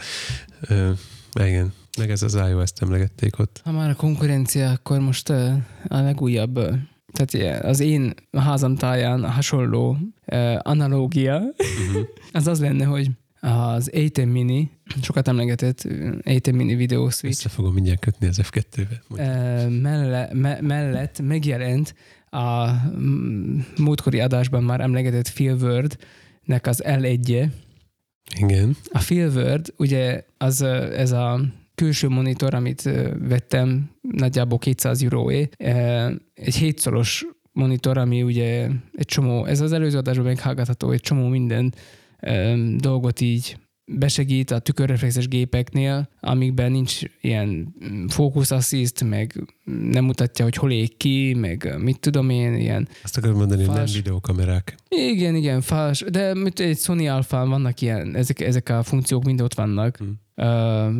[0.60, 0.90] ö,
[1.34, 1.72] igen.
[1.98, 3.60] Meg ez az iOS-t emlegették ott.
[3.64, 6.60] Ha már a konkurencia, akkor most a legújabb,
[7.12, 9.96] tehát az én házam táján hasonló
[10.58, 12.06] analógia, uh-huh.
[12.32, 13.10] az az lenne, hogy
[13.40, 14.70] az A10 Mini,
[15.02, 15.82] sokat emlegetett
[16.24, 17.38] A10 Mini Video Switch.
[17.38, 19.80] Össze fogom mindjárt kötni az F2-vel.
[19.82, 21.94] Melle, me, mellett megjelent
[22.30, 22.70] a
[23.76, 27.50] múltkori adásban már emlegetett Word-nek az L1-je.
[28.36, 28.76] Igen.
[28.92, 31.40] A Word, ugye az ez a
[31.80, 32.82] külső monitor, amit
[33.28, 35.48] vettem, nagyjából 200 euróé,
[36.34, 41.74] egy hétszoros monitor, ami ugye egy csomó, ez az előző adásban meghallgatható, egy csomó minden
[42.76, 47.74] dolgot így besegít a tükörreflexes gépeknél, amikben nincs ilyen
[48.08, 49.44] focus assist, meg
[49.90, 52.88] nem mutatja, hogy hol ég ki, meg mit tudom én, ilyen...
[53.02, 53.76] Azt akarom mondani, fals...
[53.76, 54.74] nem videókamerák.
[54.88, 59.54] Igen, igen, fals, de egy Sony alfa vannak ilyen, ezek, ezek a funkciók mind ott
[59.54, 59.96] vannak.
[59.96, 60.28] Hmm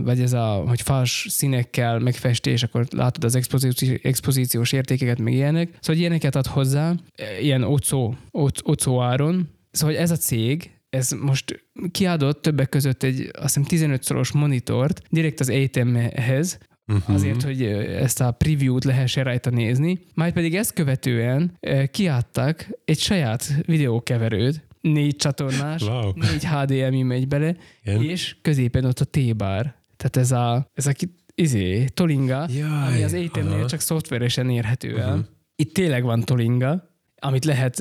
[0.03, 5.67] vagy ez a, hogy fals színekkel megfestés, akkor látod az expozíciós, expozíciós értékeket, meg ilyenek.
[5.69, 6.95] Szóval hogy ilyeneket ad hozzá,
[7.41, 8.17] ilyen ocó,
[8.63, 9.49] ocó áron.
[9.71, 15.03] Szóval hogy ez a cég, ez most kiadott többek között egy azt hiszem 15-szoros monitort
[15.11, 17.15] direkt az ATM-hez, uh-huh.
[17.15, 19.99] azért, hogy ezt a preview-t lehessen rajta nézni.
[20.15, 21.59] Majd pedig ezt követően
[21.91, 26.13] kiadtak egy saját videókeverőt, négy csatornás, wow.
[26.15, 28.03] négy HDMI megy bele, Igen.
[28.03, 29.75] és középen ott a T-bar.
[29.97, 30.93] Tehát ez a, ez a
[31.35, 35.09] izé, Tolinga, Jaj, ami az ATM-nél csak szoftveresen érhető el.
[35.09, 35.25] Uh-huh.
[35.57, 37.79] Itt tényleg van Tolinga, amit lehet,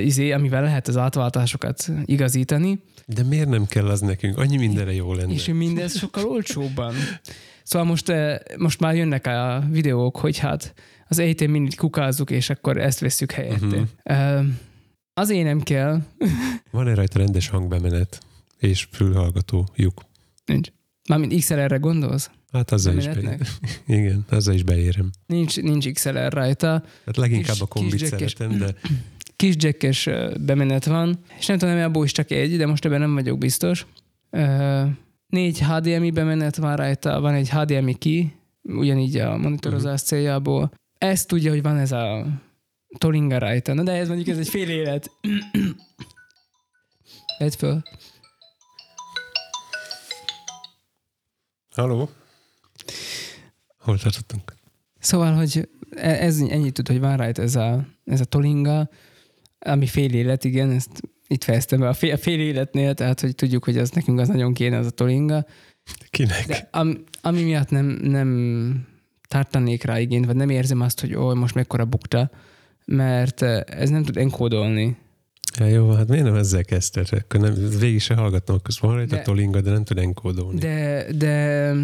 [0.00, 2.82] izé, amivel lehet az átváltásokat igazítani.
[3.06, 4.38] De miért nem kell az nekünk?
[4.38, 5.32] Annyi mindenre jó lenne.
[5.32, 6.94] És mindez sokkal olcsóbban.
[7.62, 8.12] Szóval most,
[8.58, 10.74] most már jönnek a videók, hogy hát
[11.08, 13.86] az ATM minit kukázzuk, és akkor ezt veszük helyette.
[14.04, 14.44] Uh-huh.
[15.14, 16.02] Azért nem kell.
[16.70, 18.20] Van-e rajta rendes hangbemenet
[18.58, 20.04] és fülhallgató lyuk?
[20.44, 20.68] Nincs.
[21.08, 22.30] Mármint XLR-re gondolsz?
[22.52, 23.38] Hát azzal is beérem.
[23.86, 25.10] Igen, azzal is beérem.
[25.26, 26.84] Nincs, nincs XLR rajta.
[27.06, 28.74] Hát leginkább kis, a kombit kis szeretem, de...
[29.36, 30.08] Kis jackes
[30.40, 33.86] bemenet van, és nem tudom, abból is csak egy, de most ebben nem vagyok biztos.
[35.26, 40.08] Négy HDMI bemenet van rajta, van egy HDMI ki, ugyanígy a monitorozás uh-huh.
[40.08, 40.72] céljából.
[40.98, 42.26] Ezt tudja, hogy van ez a
[42.98, 43.74] Tolinga rajta.
[43.74, 45.10] Na de ez mondjuk ez egy fél élet.
[47.38, 47.82] Vedd föl.
[51.74, 52.10] Halló?
[53.78, 54.54] Hol tartottunk?
[54.98, 58.88] Szóval, hogy e- ez ennyit tud, hogy van rajta ez a, ez a tolinga,
[59.58, 63.34] ami fél élet, igen, ezt itt fejeztem be a fél, a fél életnél, tehát hogy
[63.34, 65.46] tudjuk, hogy az nekünk az nagyon kéne, az a tolinga.
[66.10, 66.46] Kinek?
[66.46, 68.88] De am, ami miatt nem, nem
[69.28, 72.30] tartanék rá igényt, vagy nem érzem azt, hogy ó, most mekkora bukta,
[72.84, 74.96] mert eh, ez nem tud enkódolni.
[75.58, 77.08] Ja, jó, hát miért nem ezzel kezdted?
[77.10, 80.58] Akkor nem, végig se hallgatnom, akkor van rajta tolinga, de nem tud enkódolni.
[80.58, 81.74] De, de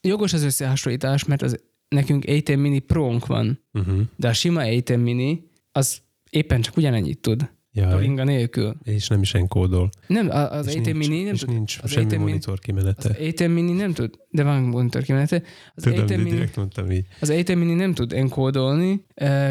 [0.00, 4.00] jogos az összehasonlítás, mert az, nekünk ATM Mini pro van, uh-huh.
[4.16, 6.00] de a sima ATM Mini az
[6.30, 7.50] éppen csak ugyanennyit tud.
[7.72, 7.90] Jaj.
[7.90, 8.76] Tolinga nélkül.
[8.82, 9.90] És nem is enkódol.
[10.06, 11.48] Nem, az és ATM Mini nem és tud.
[11.48, 13.08] nincs az semmi ATM monitor kimenete.
[13.08, 15.42] Az ATM Mini nem tud, de van monitor kimenete.
[15.74, 17.06] Az Tudom, ATM Mini, direkt mondtam így.
[17.20, 19.04] Az ATM Mini nem tud enkódolni,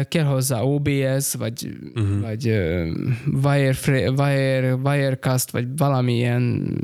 [0.08, 2.20] kell hozzá OBS, vagy, uh-huh.
[2.20, 6.76] vagy uh, wire, wire, Wirecast, vagy valamilyen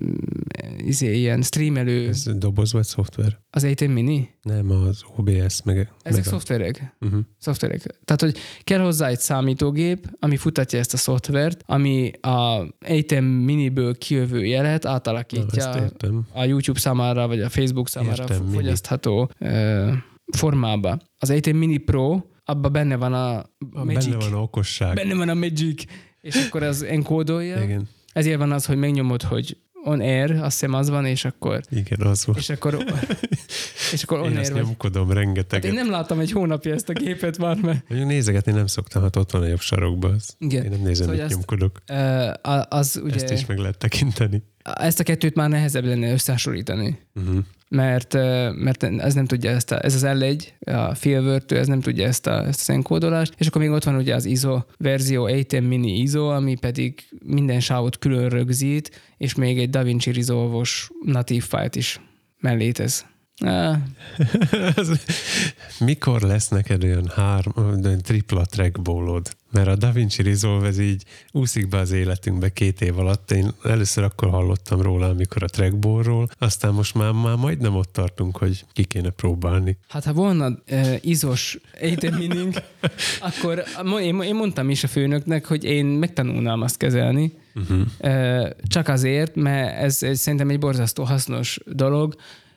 [0.78, 3.42] izé, ilyen streamelő, Ez doboz vagy szoftver?
[3.50, 4.30] az A10 Mini?
[4.42, 5.76] Nem, az OBS, meg...
[5.76, 6.96] Ezek meg a- szoftverek.
[7.00, 7.20] Uh-huh.
[7.38, 7.80] szoftverek.
[8.04, 13.98] Tehát, hogy kell hozzá egy számítógép, ami futatja ezt a szoftvert, ami a A10 miniből
[13.98, 16.26] kijövő jelet Na, átalakítja értem.
[16.32, 19.92] a YouTube számára, vagy a Facebook számára Értem, fogyasztható ö,
[20.36, 20.98] formába.
[21.18, 23.44] Az A10 Mini Pro, abban benne van a
[23.84, 24.04] Magic.
[24.04, 24.94] Benne van a okosság.
[24.94, 25.84] benne van a Magic,
[26.20, 27.62] és akkor az enkódolja.
[27.62, 31.60] Igen, Ezért van az, hogy megnyomod, hogy on air, azt hiszem az van, és akkor,
[31.70, 32.38] igen, az volt.
[32.38, 32.84] és akkor,
[33.92, 34.62] és akkor on Én air azt vagy.
[34.62, 35.64] nyomkodom Hát rengeteget.
[35.70, 39.16] én nem láttam egy hónapja ezt a gépet már, mert Mondjuk nézegetni nem szoktam, hát
[39.16, 40.12] ott van a jobb sarokban.
[40.14, 40.34] Az.
[40.38, 40.64] Igen.
[40.64, 41.82] Én nem nézem, Szóval hogy ezt- nyomkodok.
[42.68, 44.42] az ugye, Ezt is meg lehet tekinteni.
[44.62, 46.98] ezt a kettőt már nehezebb lenne összehasonlítani.
[47.14, 47.38] Uh-huh.
[47.74, 48.12] Mert,
[48.54, 52.26] mert ez nem tudja ezt a, ez az L1, a filvörtő, ez nem tudja ezt,
[52.26, 55.98] a, ezt az enkódolást, és akkor még ott van ugye az ISO verzió, A10 mini
[55.98, 62.00] ISO, ami pedig minden sávot külön rögzít, és még egy DaVinci Resolve-os natív fájlt is
[62.40, 63.06] mellé tesz.
[64.76, 65.04] Az-
[65.78, 69.36] Mikor lesz neked olyan három, olyan tripla trackballod?
[69.50, 73.30] Mert a DaVinci Resolve ez így úszik be az életünkbe két év alatt.
[73.30, 78.36] Én először akkor hallottam róla, amikor a trackballról, aztán most már, már majdnem ott tartunk,
[78.36, 79.78] hogy ki kéne próbálni.
[79.88, 82.54] hát ha volna uh, izos A10 mining,
[83.28, 83.64] akkor
[84.00, 87.80] én, én mondtam is a főnöknek, hogy én megtanulnám azt kezelni, Uh-huh.
[87.98, 92.14] Ö, Csak azért, mert ez, ez szerintem egy borzasztó hasznos dolog.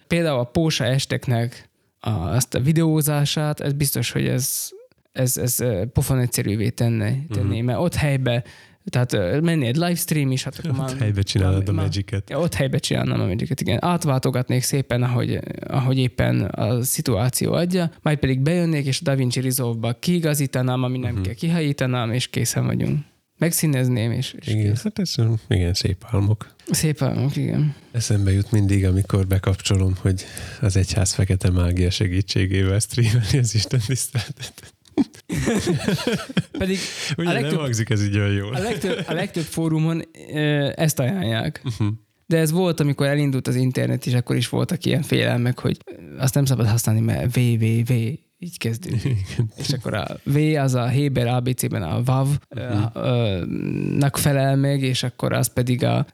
[0.07, 4.69] Például a Pósa esteknek a, azt a videózását, ez biztos, hogy ez,
[5.11, 5.57] ez, ez
[5.93, 7.61] pofon egyszerűvé tenne, tenné, uh-huh.
[7.61, 8.43] mert ott helybe,
[8.89, 12.29] tehát menni egy livestream is, hát akkor Ott már, helybe csinálod a már- Magic-et.
[12.29, 13.83] Ja, ott helybe csinálnám a magic igen.
[13.83, 19.93] Átváltogatnék szépen, ahogy, ahogy éppen a szituáció adja, majd pedig bejönnék, és a DaVinci Resolve-ba
[19.93, 21.25] kiigazítanám, ami nem uh-huh.
[21.25, 22.99] kell, kihajítanám, és készen vagyunk.
[23.37, 24.83] Megszínezném, és, és Igen, kész.
[24.83, 25.15] hát ez
[25.47, 26.55] igen, szép álmok.
[26.71, 27.75] Szép álmok, igen.
[27.91, 30.25] Eszembe jut mindig, amikor bekapcsolom, hogy
[30.61, 34.73] az egyház fekete mágia segítségével streameli az Isten tiszteletet.
[36.57, 36.77] Pedig
[37.17, 38.53] Ugye A nem legtöbb- hangzik ez így olyan jól.
[38.55, 40.01] a legtöbb, a legtöbb fórumon
[40.75, 41.61] ezt ajánlják.
[41.65, 41.87] Uh-huh.
[42.25, 45.77] De ez volt, amikor elindult az internet, és akkor is voltak ilyen félelmek, hogy
[46.17, 47.93] azt nem szabad használni, mert www
[48.39, 49.37] így kezdődik.
[49.55, 53.45] És akkor a V az a Héber ABC-ben a VAV uh-huh.
[53.97, 56.05] nak felel meg, és akkor az pedig a,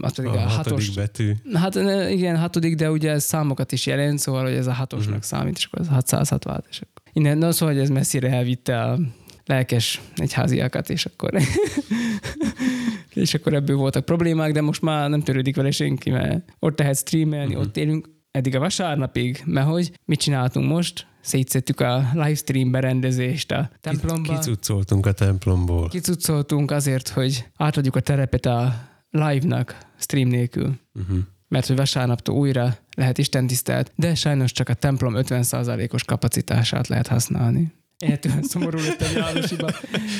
[0.00, 0.90] az pedig A a, hatodik hatos.
[0.90, 1.32] betű.
[1.52, 1.74] Hát
[2.10, 5.24] igen, hatodik, de ugye ez számokat is jelent, szóval, hogy ez a hatosnak uh-huh.
[5.24, 8.98] számít, és akkor az 660, és akkor innen, no, szóval, hogy ez messzire elvitte a
[9.44, 11.30] lelkes egyháziakat, és akkor
[13.14, 16.96] és akkor ebből voltak problémák, de most már nem törődik vele senki, mert ott lehet
[16.96, 17.66] streamelni, uh-huh.
[17.66, 21.06] ott élünk, eddig a vasárnapig, mert hogy mit csináltunk most?
[21.20, 24.38] Szétszettük a livestream berendezést a templomba.
[24.38, 25.88] Kicucoltunk a templomból.
[25.88, 31.18] Kicucoltunk azért, hogy átadjuk a terepet a live-nak stream nélkül Uh-huh.
[31.48, 37.06] mert hogy vasárnaptól újra lehet Isten tisztelt, de sajnos csak a templom 50%-os kapacitását lehet
[37.06, 37.72] használni.
[37.98, 39.70] Ettől szomorú lettem Jánosiba.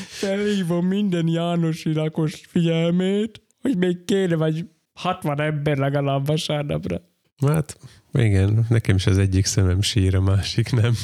[0.07, 7.01] Felhívom minden Jánosi lakos figyelmét, hogy még kéne vagy 60 ember legalább vasárnapra.
[7.47, 7.79] Hát
[8.13, 10.95] igen, nekem is az egyik szemem sír, a másik nem.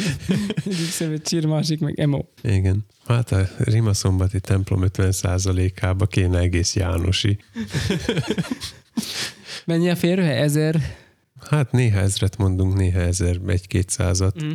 [0.64, 2.24] Egyik szemét csír, másik meg emo.
[2.42, 2.84] Igen.
[3.06, 7.38] Hát a Rimaszombati templom 50%-ába kéne egész Jánosi.
[9.66, 10.38] Mennyi a férőhely?
[10.42, 10.80] Ezer?
[11.40, 14.44] Hát néha ezret mondunk, néha ezer, egy-kétszázat.
[14.44, 14.50] Mm.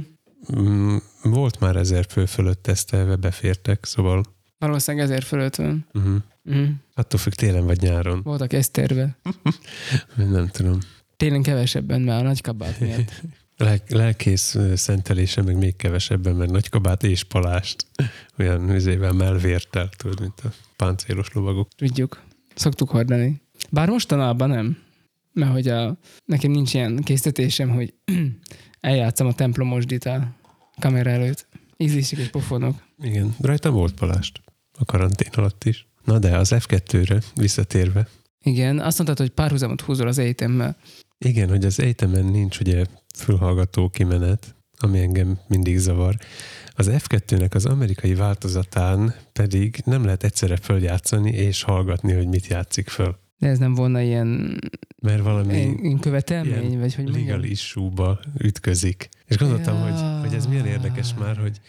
[0.60, 4.24] Mm, volt már ezer fő fölött tesztelve, befértek, szóval
[4.60, 5.88] Valószínűleg ezer fölött van.
[5.94, 6.16] uh-huh.
[6.52, 6.66] Mm.
[6.94, 8.22] attól függ télen vagy nyáron.
[8.24, 9.18] Voltak eszterve.
[10.16, 10.80] Nem tudom.
[11.18, 13.12] Télen kevesebben, mert a nagy kabát miatt.
[13.58, 17.86] Lel- lelkész szentelése meg még kevesebben, mert nagykabát és palást
[18.40, 21.68] olyan műzével melvértel, tudod, mint a páncélos lovagok.
[21.76, 22.22] Tudjuk.
[22.56, 23.42] Szoktuk hordani.
[23.70, 24.78] Bár mostanában nem.
[25.34, 27.94] Mert hogy a, nekem nincs ilyen készítésem, hogy
[28.80, 30.28] eljátszom a templomosdit a
[30.80, 31.48] kamera előtt.
[31.78, 32.84] Ízlések és pofonok.
[33.02, 34.42] Igen, rajtam volt palást
[34.80, 35.88] a karantén alatt is.
[36.04, 38.08] Na de az F2-re visszatérve,
[38.44, 40.78] Igen, azt mondtad, hogy párhuzamot húzol az egyetemmel.
[41.26, 46.16] Igen, hogy az egyetemen nincs ugye fülhallgató kimenet, ami engem mindig zavar.
[46.76, 52.90] Az F2-nek az amerikai változatán pedig nem lehet egyszerre följátszani és hallgatni, hogy mit játszik
[52.90, 53.18] föl.
[53.40, 54.60] De ez nem volna ilyen,
[55.02, 59.10] Mert valami ilyen, követelmény, ilyen vagy hogy legal issue-ba ütközik.
[59.26, 59.82] És gondoltam, Ja.
[59.84, 61.60] hogy, hogy ez milyen érdekes már, hogy,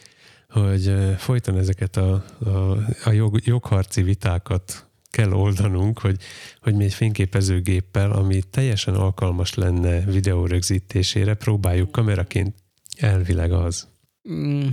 [0.48, 6.16] hogy folyton ezeket a, a, a jog, jogharci vitákat kell oldanunk, hogy,
[6.60, 12.54] hogy mi egy fényképezőgéppel, ami teljesen alkalmas lenne videó rögzítésére, próbáljuk kameraként
[12.96, 13.88] elvileg az.
[14.30, 14.66] Mm,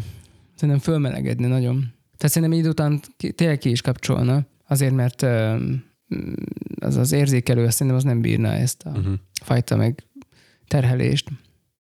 [0.56, 1.94] szerintem fölmelegedne nagyon.
[2.18, 3.02] Tehát szerintem idő után
[3.36, 5.74] tényleg ki is kapcsolna, azért mert mm,
[6.80, 9.14] az az érzékelő, azt szerintem az nem bírna ezt a Uh-huh.
[9.42, 10.04] fajta meg
[10.68, 11.30] terhelést.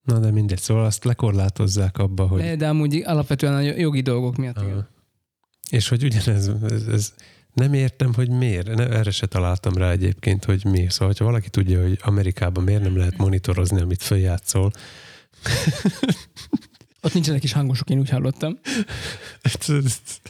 [0.03, 2.41] Na de mindegy, szóval azt lekorlátozzák abba, hogy...
[2.41, 4.57] De, de amúgy alapvetően a jogi dolgok miatt.
[4.57, 4.87] Aha.
[5.69, 7.13] És hogy ugyanez, ez, ez
[7.53, 8.75] nem értem, hogy miért.
[8.75, 10.91] Ne, erre se találtam rá egyébként, hogy miért.
[10.91, 14.71] Szóval, ha valaki tudja, hogy Amerikában miért nem lehet monitorozni, amit följátszol,
[17.01, 18.59] Ott nincsenek is hangosok, én úgy hallottam.
[19.41, 20.21] ezt- ezt-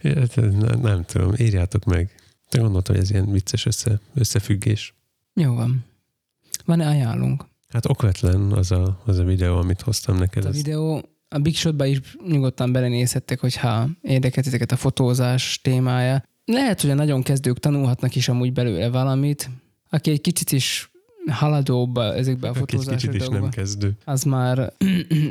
[0.00, 2.14] ezt- nem, nem tudom, írjátok meg.
[2.48, 4.94] Te gondoltam, hogy ez ilyen vicces össze, összefüggés.
[5.34, 5.84] Jó van.
[6.64, 7.44] Van-e ajánlunk?
[7.68, 10.44] Hát okvetlen az a, az a videó, amit hoztam neked.
[10.44, 16.22] A videó, a Big Shotba is nyugodtan belenézhettek, hogyha érdekelt titeket a fotózás témája.
[16.50, 19.50] Lehet, hogy a nagyon kezdők tanulhatnak is amúgy belőle valamit.
[19.90, 20.90] Aki egy kicsit is
[21.30, 23.96] haladóbb ezekbe a fotózásos kicsit is dolgokba, nem kezdő.
[24.04, 24.58] az már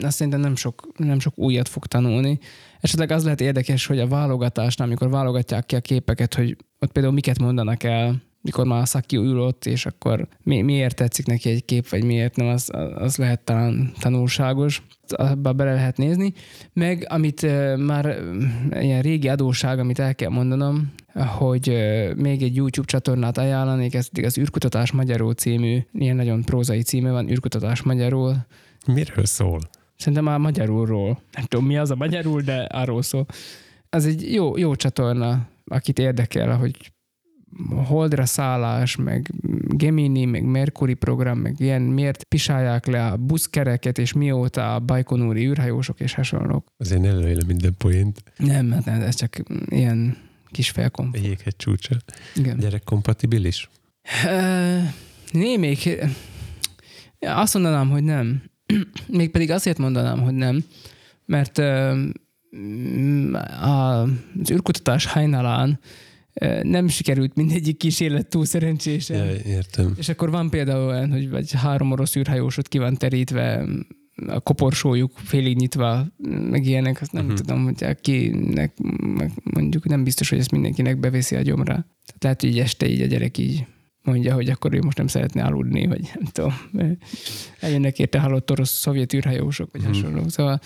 [0.01, 2.39] azt szerintem nem sok, nem sok újat fog tanulni.
[2.79, 7.13] Esetleg az lehet érdekes, hogy a válogatásnál, amikor válogatják ki a képeket, hogy ott például
[7.13, 11.49] miket mondanak el, mikor már a szaki ül ott, és akkor mi, miért tetszik neki
[11.49, 14.83] egy kép, vagy miért nem, az, az lehet talán tanulságos.
[15.07, 16.33] Abba bele lehet nézni.
[16.73, 17.41] Meg amit
[17.77, 18.19] már
[18.79, 20.91] ilyen régi adóság, amit el kell mondanom,
[21.25, 21.67] hogy
[22.15, 27.11] még egy YouTube csatornát ajánlanék, ez pedig az űrkutatás magyarul című, ilyen nagyon prózai címe
[27.11, 28.45] van, űrkutatás magyarul,
[28.93, 29.59] Miről szól?
[29.97, 31.21] Szerintem már magyarulról.
[31.31, 33.25] Nem tudom, mi az a magyarul, de arról szól.
[33.89, 36.91] Az egy jó, jó csatorna, akit érdekel, hogy
[37.85, 39.31] Holdra szállás, meg
[39.67, 45.45] Gemini, meg Mercury program, meg ilyen, miért pisálják le a buszkereket, és mióta a bajkonúri
[45.45, 46.67] űrhajósok és hasonlók.
[46.77, 48.23] Azért ne minden poént.
[48.37, 50.17] Nem, hát nem, ez csak ilyen
[50.51, 51.09] kis felkom.
[51.13, 51.95] Egy jéghegy csúcsa.
[52.35, 52.57] Igen.
[52.59, 53.69] Gyerek kompatibilis?
[54.25, 54.77] Ö,
[55.31, 56.05] Némelyik,
[57.19, 58.43] azt mondanám, hogy nem.
[59.07, 60.63] Mégpedig azért mondanám, hogy nem,
[61.25, 61.61] mert
[62.57, 65.79] mm, az űrkutatás hajnalán
[66.61, 69.25] nem sikerült mindegyik kísérlet túl szerencsésen.
[69.25, 69.93] Ja, értem.
[69.97, 73.65] És akkor van például olyan, hogy vagy három orosz űrhajósot ki van terítve,
[74.27, 76.05] a koporsójuk félig nyitva,
[76.49, 77.39] meg ilyenek, azt nem uh-huh.
[77.39, 78.77] tudom, hogy akinek,
[79.17, 81.73] meg mondjuk nem biztos, hogy ezt mindenkinek beveszi a gyomra.
[82.05, 83.65] Tehát lehet, hogy így este így a gyerek így
[84.01, 86.53] mondja, hogy akkor ő most nem szeretne aludni, vagy nem tudom.
[87.59, 89.91] Eljönnek érte halott orosz szovjet űrhajósok, vagy Mhm.
[89.91, 90.29] hasonlók.
[90.29, 90.59] Szóval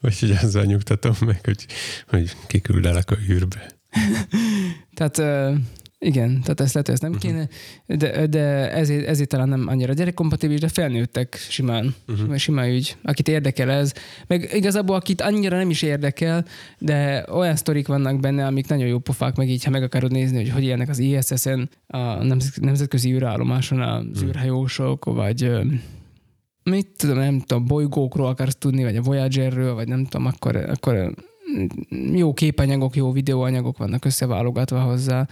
[0.00, 1.66] Vagy hogy azzal nyugtatom meg, hogy,
[2.08, 3.70] hogy kiküldelek a űrbe.
[4.94, 5.18] Tehát
[6.04, 7.20] igen, tehát ezt lehet, hogy ezt nem Mhm.
[7.20, 7.48] kéne,
[7.86, 12.20] de, de ezért, ezért talán nem annyira gyerekkompatibilis, de felnőttek simán, Uh-huh.
[12.24, 12.36] uh-huh.
[12.36, 13.92] sima ügy, akit érdekel ez.
[14.26, 16.44] Meg igazából akit annyira nem is érdekel,
[16.78, 20.36] de olyan sztorik vannak benne, amik nagyon jó pofák, meg így, ha meg akarod nézni,
[20.36, 24.28] hogy hogy élnek az ISS-en, a nemzet- nemzetközi űrállomáson az Mhm.
[24.28, 25.50] űrhajósok, vagy
[26.62, 31.14] mit tudom, nem tudom, bolygókról akarsz tudni, vagy a Voyagerről, vagy nem tudom, akkor, akkor
[31.94, 35.26] mm, jó képanyagok, jó videóanyagok vannak összeválogatva hozzá.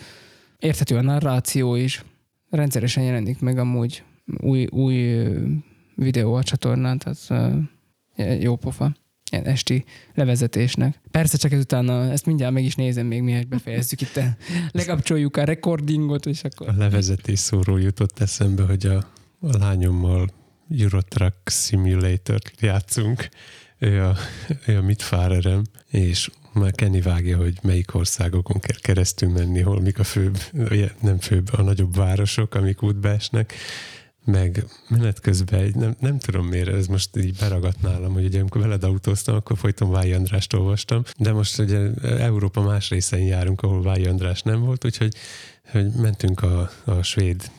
[0.63, 2.05] Érthető a narráció is.
[2.51, 4.03] Rendszeresen jelenik meg amúgy
[4.37, 5.27] új, új
[5.95, 7.53] videó a csatornán, tehát
[8.43, 8.95] jó pofa.
[9.31, 9.85] Ilyen esti
[10.15, 11.01] levezetésnek.
[11.11, 14.17] Persze csak ezután a, ezt mindjárt meg is nézem még, miért befejezzük itt.
[14.17, 14.37] A,
[14.71, 16.69] lekapcsoljuk a recordingot, és akkor...
[16.69, 18.97] A levezetés szóról jutott eszembe, hogy a,
[19.41, 20.29] a lányommal
[20.79, 23.29] Eurotruck Simulator-t játszunk.
[23.79, 24.17] Ő a,
[24.67, 29.99] ő a mitfárerem, és már Kenny vágja, hogy melyik országokon kell keresztül menni, hol mik
[29.99, 30.39] a főbb,
[31.01, 33.55] nem főbb, a nagyobb városok, amik útba esnek,
[34.25, 38.61] meg menet közben, nem, nem tudom miért, ez most így beragadt nálam, hogy ugye amikor
[38.61, 43.83] veled autóztam, akkor folyton Váj Andrást olvastam, de most ugye Európa más részein járunk, ahol
[43.83, 45.15] Váj András nem volt, úgyhogy
[45.71, 47.51] hogy mentünk a, a svéd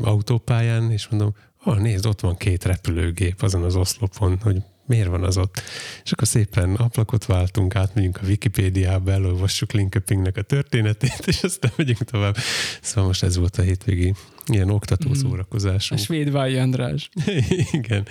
[0.00, 5.24] autópályán, és mondom, ah, nézd, ott van két repülőgép azon az oszlopon, hogy miért van
[5.24, 5.62] az ott.
[6.04, 11.98] És akkor szépen ablakot váltunk, átmegyünk a Wikipédiába, elolvassuk Linköpingnek a történetét, és aztán megyünk
[11.98, 12.36] tovább.
[12.82, 14.14] Szóval most ez volt a hétvégi
[14.46, 15.16] ilyen oktató Mhm.
[15.16, 16.00] A szórakozásunk.
[16.00, 17.10] svéd Váj András.
[17.72, 18.06] Igen.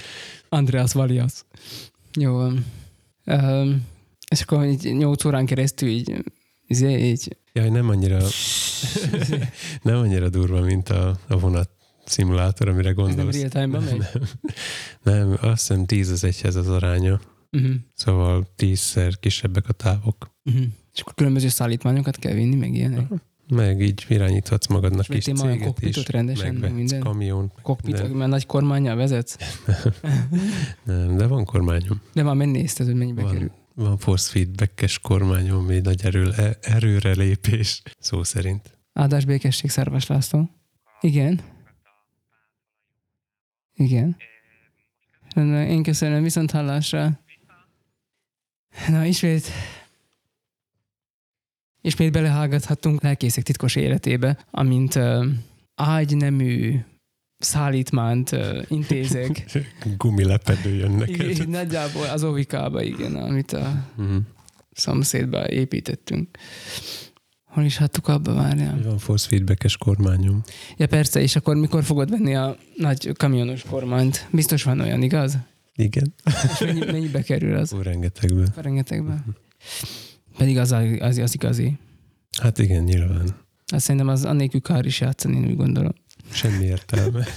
[0.50, 1.34] Andreas Valias.
[2.20, 2.66] Jó van.
[3.26, 3.86] Um,
[4.32, 6.24] és akkor így 8 órán keresztül így,
[6.68, 8.20] izé, így Jaj, nem annyira,
[9.82, 11.70] nem annyira durva, mint a, a vonat
[12.10, 13.54] szimulátor, amire ez nem gondolsz.
[13.54, 14.08] real megy?
[15.04, 17.20] Nem, azt hiszem 10 az egyhez az aránya.
[17.52, 17.76] Uh-huh.
[17.94, 20.36] Szóval tízszer kisebbek a távok.
[20.46, 20.64] Uh-huh.
[20.94, 23.08] És akkor különböző szállítmányokat kell vinni, meg ilyenek.
[23.50, 25.64] Meg így irányíthatsz magadnak És kis céget is.
[25.64, 27.00] kokpitot rendesen, meg minden?
[27.00, 27.52] kamiont.
[27.56, 29.38] meg Kokpit, mert nagy kormányjal vezetsz?
[30.84, 32.02] Nem, de van kormányom.
[32.14, 33.52] De már megnézted, hogy mennyibe kerül.
[33.76, 38.78] Van, van force feedbackes kormányom, ami nagy erő, erőre lépés, szó szerint.
[38.94, 40.50] Áldás békesség, Szerves László.
[41.02, 41.40] Igen.
[43.78, 44.18] Igen.
[45.36, 47.20] Na, Én köszönöm, viszont hallásra.
[48.88, 49.48] Na, ismét.
[51.82, 55.26] És még belehágathattunk lelkészek titkos életébe, amint uh,
[55.76, 56.80] ágynemű
[57.38, 59.46] szállítmányt uh, intézek.
[59.98, 61.30] Gumilepedő jön Igen, neked.
[61.30, 64.18] így nagyjából az ovikába, igen, amit a Mhm.
[64.72, 66.38] szomszédba építettünk.
[67.48, 68.80] Hol is hattuk abba, várjál?
[68.84, 70.42] Van force feedbackes kormányom.
[70.78, 74.28] Ja persze, és akkor mikor fogod venni a nagy kamionos kormányt?
[74.32, 75.38] Biztos van olyan, igaz?
[75.76, 76.14] Igen.
[76.26, 77.74] És mennyi, mennyibe kerül az?
[77.74, 78.48] Ó, rengetegben.
[78.56, 79.24] Rengetegbe.
[80.38, 81.78] Pedig az, az, az igazi.
[82.42, 83.36] Hát igen, nyilván.
[83.68, 85.94] Azt szerintem az annélkül kár is játszani, én úgy gondolom.
[86.32, 87.26] Semmi értelme.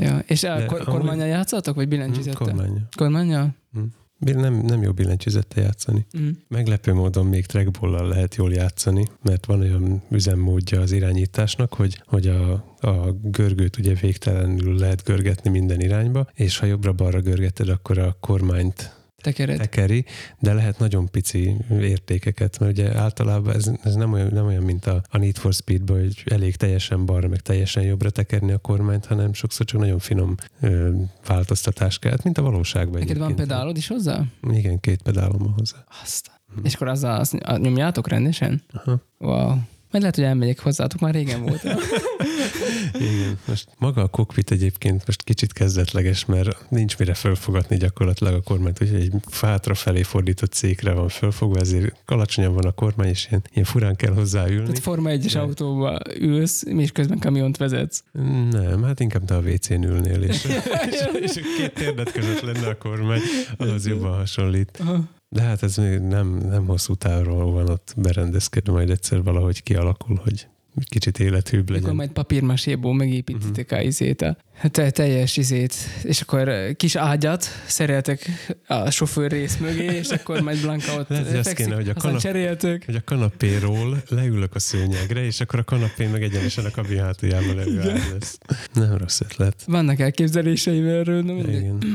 [0.00, 0.18] Ja.
[0.26, 2.46] És a De kor- amúgy- kormányjal játszatok, vagy billentyűzettel?
[2.46, 2.80] Kormánya.
[2.96, 3.54] Kormányjal?
[3.70, 3.88] Bill-
[4.18, 6.06] Nem, nem jó billentyűzettel játszani.
[6.18, 6.28] Mm.
[6.48, 12.26] Meglepő módon még trackball lehet jól játszani, mert van olyan üzemmódja az irányításnak, hogy, hogy
[12.26, 18.16] a, a görgőt ugye végtelenül lehet görgetni minden irányba, és ha jobbra-balra görgeted, akkor a
[18.20, 19.56] kormányt Tekered.
[19.58, 20.04] tekeri,
[20.38, 24.86] de lehet nagyon pici értékeket, mert ugye általában ez, ez nem, olyan, nem olyan, mint
[24.86, 29.06] a, a Need for speed hogy elég teljesen balra, meg teljesen jobbra tekerni a kormányt,
[29.06, 30.90] hanem sokszor csak nagyon finom ö,
[31.26, 34.24] változtatás kell, Hát, mint a valóságban Neked van pedálod is hozzá?
[34.50, 35.84] Igen, két pedálom hozzá.
[36.02, 36.30] Azt.
[36.62, 38.62] És akkor azzal azt nyomjátok rendesen?
[38.72, 39.02] Aha.
[39.18, 39.56] Wow.
[39.90, 41.62] Majd lehet, hogy elmegyek hozzátok, már régen volt.
[42.94, 48.40] Igen, most maga a kokpit egyébként most kicsit kezdetleges, mert nincs mire fölfogatni gyakorlatilag a
[48.40, 53.26] kormányt, úgyhogy egy hátra felé fordított székre van fölfogva, ezért alacsonyan van a kormány, és
[53.30, 54.62] ilyen, ilyen furán kell hozzáülni.
[54.66, 55.40] Tehát Forma 1-es Ja.
[55.40, 58.02] autóba ülsz, és közben kamiont vezetsz.
[58.50, 60.44] Nem, hát inkább te a WC-n ülnél, és,
[60.90, 63.20] és, és két térdet között lenne a kormány,
[63.56, 64.78] ahhoz jobban hasonlít.
[64.80, 65.16] Aha.
[65.28, 70.20] De hát ez még nem, nem hosszú távról van ott berendezkedve, majd egyszer valahogy kialakul,
[70.24, 70.46] hogy
[70.88, 71.94] kicsit élethűbb Akkor legyen.
[71.94, 74.36] majd papírmaséból megépítitek a izét, a
[74.70, 78.30] te, teljes izét, és akkor kis ágyat szereltek
[78.66, 82.20] a sofőr rész mögé, és akkor majd Blanka ott Lehet, fekszik, kéne, hogy a kanap-
[82.20, 82.84] cseréltök.
[82.84, 87.54] hogy a kanapéról leülök a szőnyegre, és akkor a kanapé meg egyenesen a kabin hátuljában
[87.56, 88.38] levő lesz.
[88.72, 89.62] Nem rossz ötlet.
[89.66, 91.72] Vannak elképzeléseim erről, de mindegy.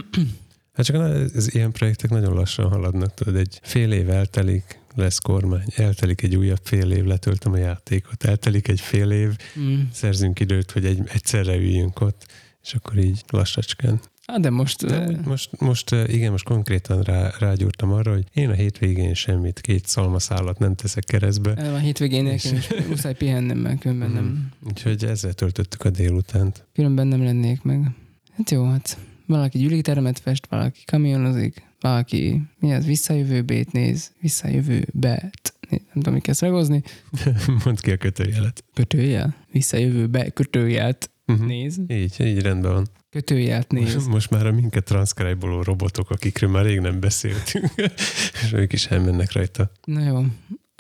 [0.73, 0.95] Hát csak
[1.35, 6.35] az ilyen projektek nagyon lassan haladnak, tudod, egy fél év eltelik, lesz kormány, eltelik egy
[6.35, 9.79] újabb fél év, letöltöm a játékot, eltelik egy fél év, Mm.
[9.91, 12.25] szerzünk időt, hogy egy, egyszerre üljünk ott,
[12.63, 13.99] és akkor így lassacskán.
[14.27, 14.85] Hát de most...
[14.85, 19.13] De eh, most, most, eh, igen, most konkrétan rá, rágyúrtam arra, hogy én a hétvégén
[19.13, 24.23] semmit, két szalmaszálat nem teszek keresztbe, van hétvégén nekem is muszáj pihennem, mert különben nem,
[24.23, 24.69] Mhm.
[24.69, 26.65] úgyhogy ezzel töltöttük a délutánt.
[26.73, 27.91] különben nem lennék meg.
[28.37, 35.31] Hát jó, hát valaki gyűlíteremet fest, valaki kamionozik, valaki mi az, visszajövőbét néz, visszajövőbe,
[35.69, 36.83] nem tudom, mit kell szragozni,
[37.65, 38.63] Mondd ki a kötőjelet.
[38.73, 41.47] kötőjel, visszajövőbe, kötőjelt Uh-huh.
[41.47, 42.87] néz, Így, így rendben van.
[43.09, 43.93] kötőjelt néz.
[43.93, 47.71] Most, most már a minket transzkribáló robotok, akikről már rég nem beszéltünk,
[48.43, 49.71] és ők is elmennek rajta.
[49.83, 50.25] Na jó.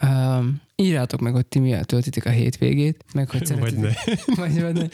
[0.09, 4.35] Um, írjátok meg, hogy ti mivel töltitek a hétvégét, meg hogy Vagy szeretitek, ne.
[4.35, 4.87] vagy, vagy ne,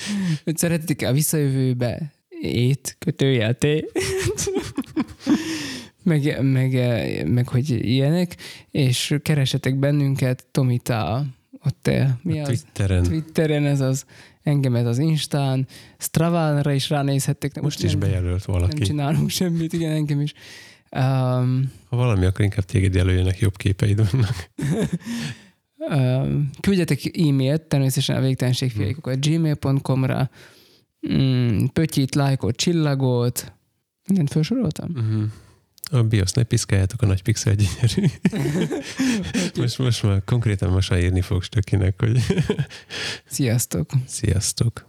[0.44, 3.66] hogy szeretitek a visszajövőbe ét, kötőjel T.
[6.04, 6.72] meg, meg,
[7.28, 8.36] meg, hogy ilyenek,
[8.72, 11.26] és keresetek bennünket, Tomita,
[11.66, 12.48] ott te, mi A az?
[12.48, 13.04] Twitteren.
[13.04, 14.06] Twitteren ez az,
[14.44, 15.68] engemet az Instán,
[15.98, 17.62] Stravánra is ránézhettek.
[17.62, 18.82] Most is nem, bejelölt Nem valaki.
[18.82, 20.34] csinálunk semmit, igen, engem is.
[20.92, 24.36] Um, Ha valami, akkor inkább téged jelöljenek, jobb képeid vannak.
[25.92, 30.30] Um, küldjetek e-mailt, természetesen a végtelenségfiaikokat gmail.com-ra,
[31.08, 33.54] mm, pötyit, lájkot, csillagot,
[34.08, 34.90] mindent felsoroltam?
[34.96, 35.24] Uh-huh.
[35.92, 38.14] A BIOS ne piszkáljátok a nagy pixel gyönyörű.
[39.62, 42.20] most, most már konkrétan most már írni fogsz tökinek, hogy
[43.26, 43.90] Sziasztok!
[44.06, 44.86] sziasztok.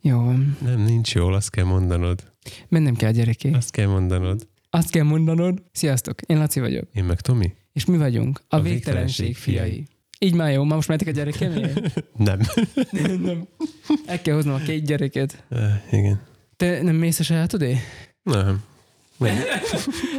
[0.00, 0.56] Jó van.
[0.60, 2.32] Nem, nincs jól, azt kell mondanod.
[2.68, 3.50] Mennem kell gyereké.
[3.52, 4.48] Azt kell mondanod.
[4.70, 5.62] Azt kell mondanod.
[5.72, 6.22] Sziasztok!
[6.22, 6.88] Én Laci vagyok.
[6.92, 7.54] Én meg Tomi?
[7.72, 8.40] És mi vagyunk?
[8.48, 9.86] A, A végtelenség végtelenség fiai.
[10.22, 12.02] Így már jó, ma most mehetek a gyerekemért?
[12.16, 12.38] Nem.
[13.26, 13.46] nem.
[14.06, 15.44] El kell hoznom a két gyereket.
[15.50, 15.60] Uh,
[15.90, 16.20] igen.
[16.56, 17.78] Te nem mész a sajátodé?
[18.22, 18.62] Nem.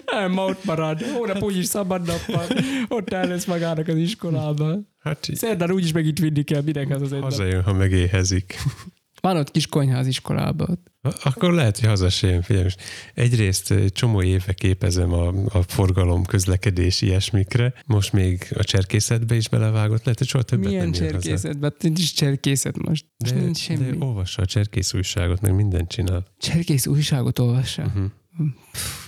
[0.06, 0.32] Nem.
[0.32, 1.02] Ma ott marad.
[1.02, 2.46] Hónap úgyis szabad nappal.
[2.88, 4.90] Ott el lesz magának az iskolában.
[5.00, 7.30] Hát így Szerdán úgyis meg itt vinni kell, minek az az egy nap.
[7.30, 8.56] hazajön, ha megéhezik.
[9.24, 10.80] Van ott kis konyha az iskolában.
[11.24, 12.42] Akkor lehet, hogy haza se jön.
[12.42, 12.82] Figyelj, most
[13.14, 19.50] egyrészt egy csomó éve képezem a, a forgalom, közlekedés ilyesmikre, most még a cserkészetbe is
[19.50, 21.52] belevágott, lehet, hogy soha többet Milyen nem jön haza.
[21.80, 23.06] Nincs cserkészet most.
[23.18, 23.98] Most De, nincs semmi.
[23.98, 26.26] de olvassa a cserkész újságot, meg mindent csinál.
[26.38, 27.84] Cserkész újságot olvassa.
[27.84, 28.06] Uh-huh.
[28.72, 29.04] Pff.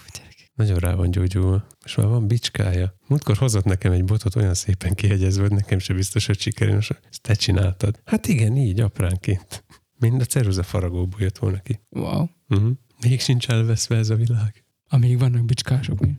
[0.55, 1.67] Nagyon rá van gyógyulva.
[1.85, 2.95] És már van bicskája.
[3.07, 6.73] Múltkor hozott nekem egy botot olyan szépen kihegyezve, hogy nekem sem biztos, hogy sikerül.
[6.73, 7.99] Most Ezt te csináltad.
[8.05, 9.64] Hát igen, így apránként.
[9.99, 11.79] Mind a ceruza faragóból jött volna ki.
[11.89, 12.27] Wow.
[12.49, 12.71] Uh-huh.
[13.01, 14.63] Még sincs elveszve ez a világ.
[14.89, 15.99] Amíg vannak bicskások.
[15.99, 16.15] Mi?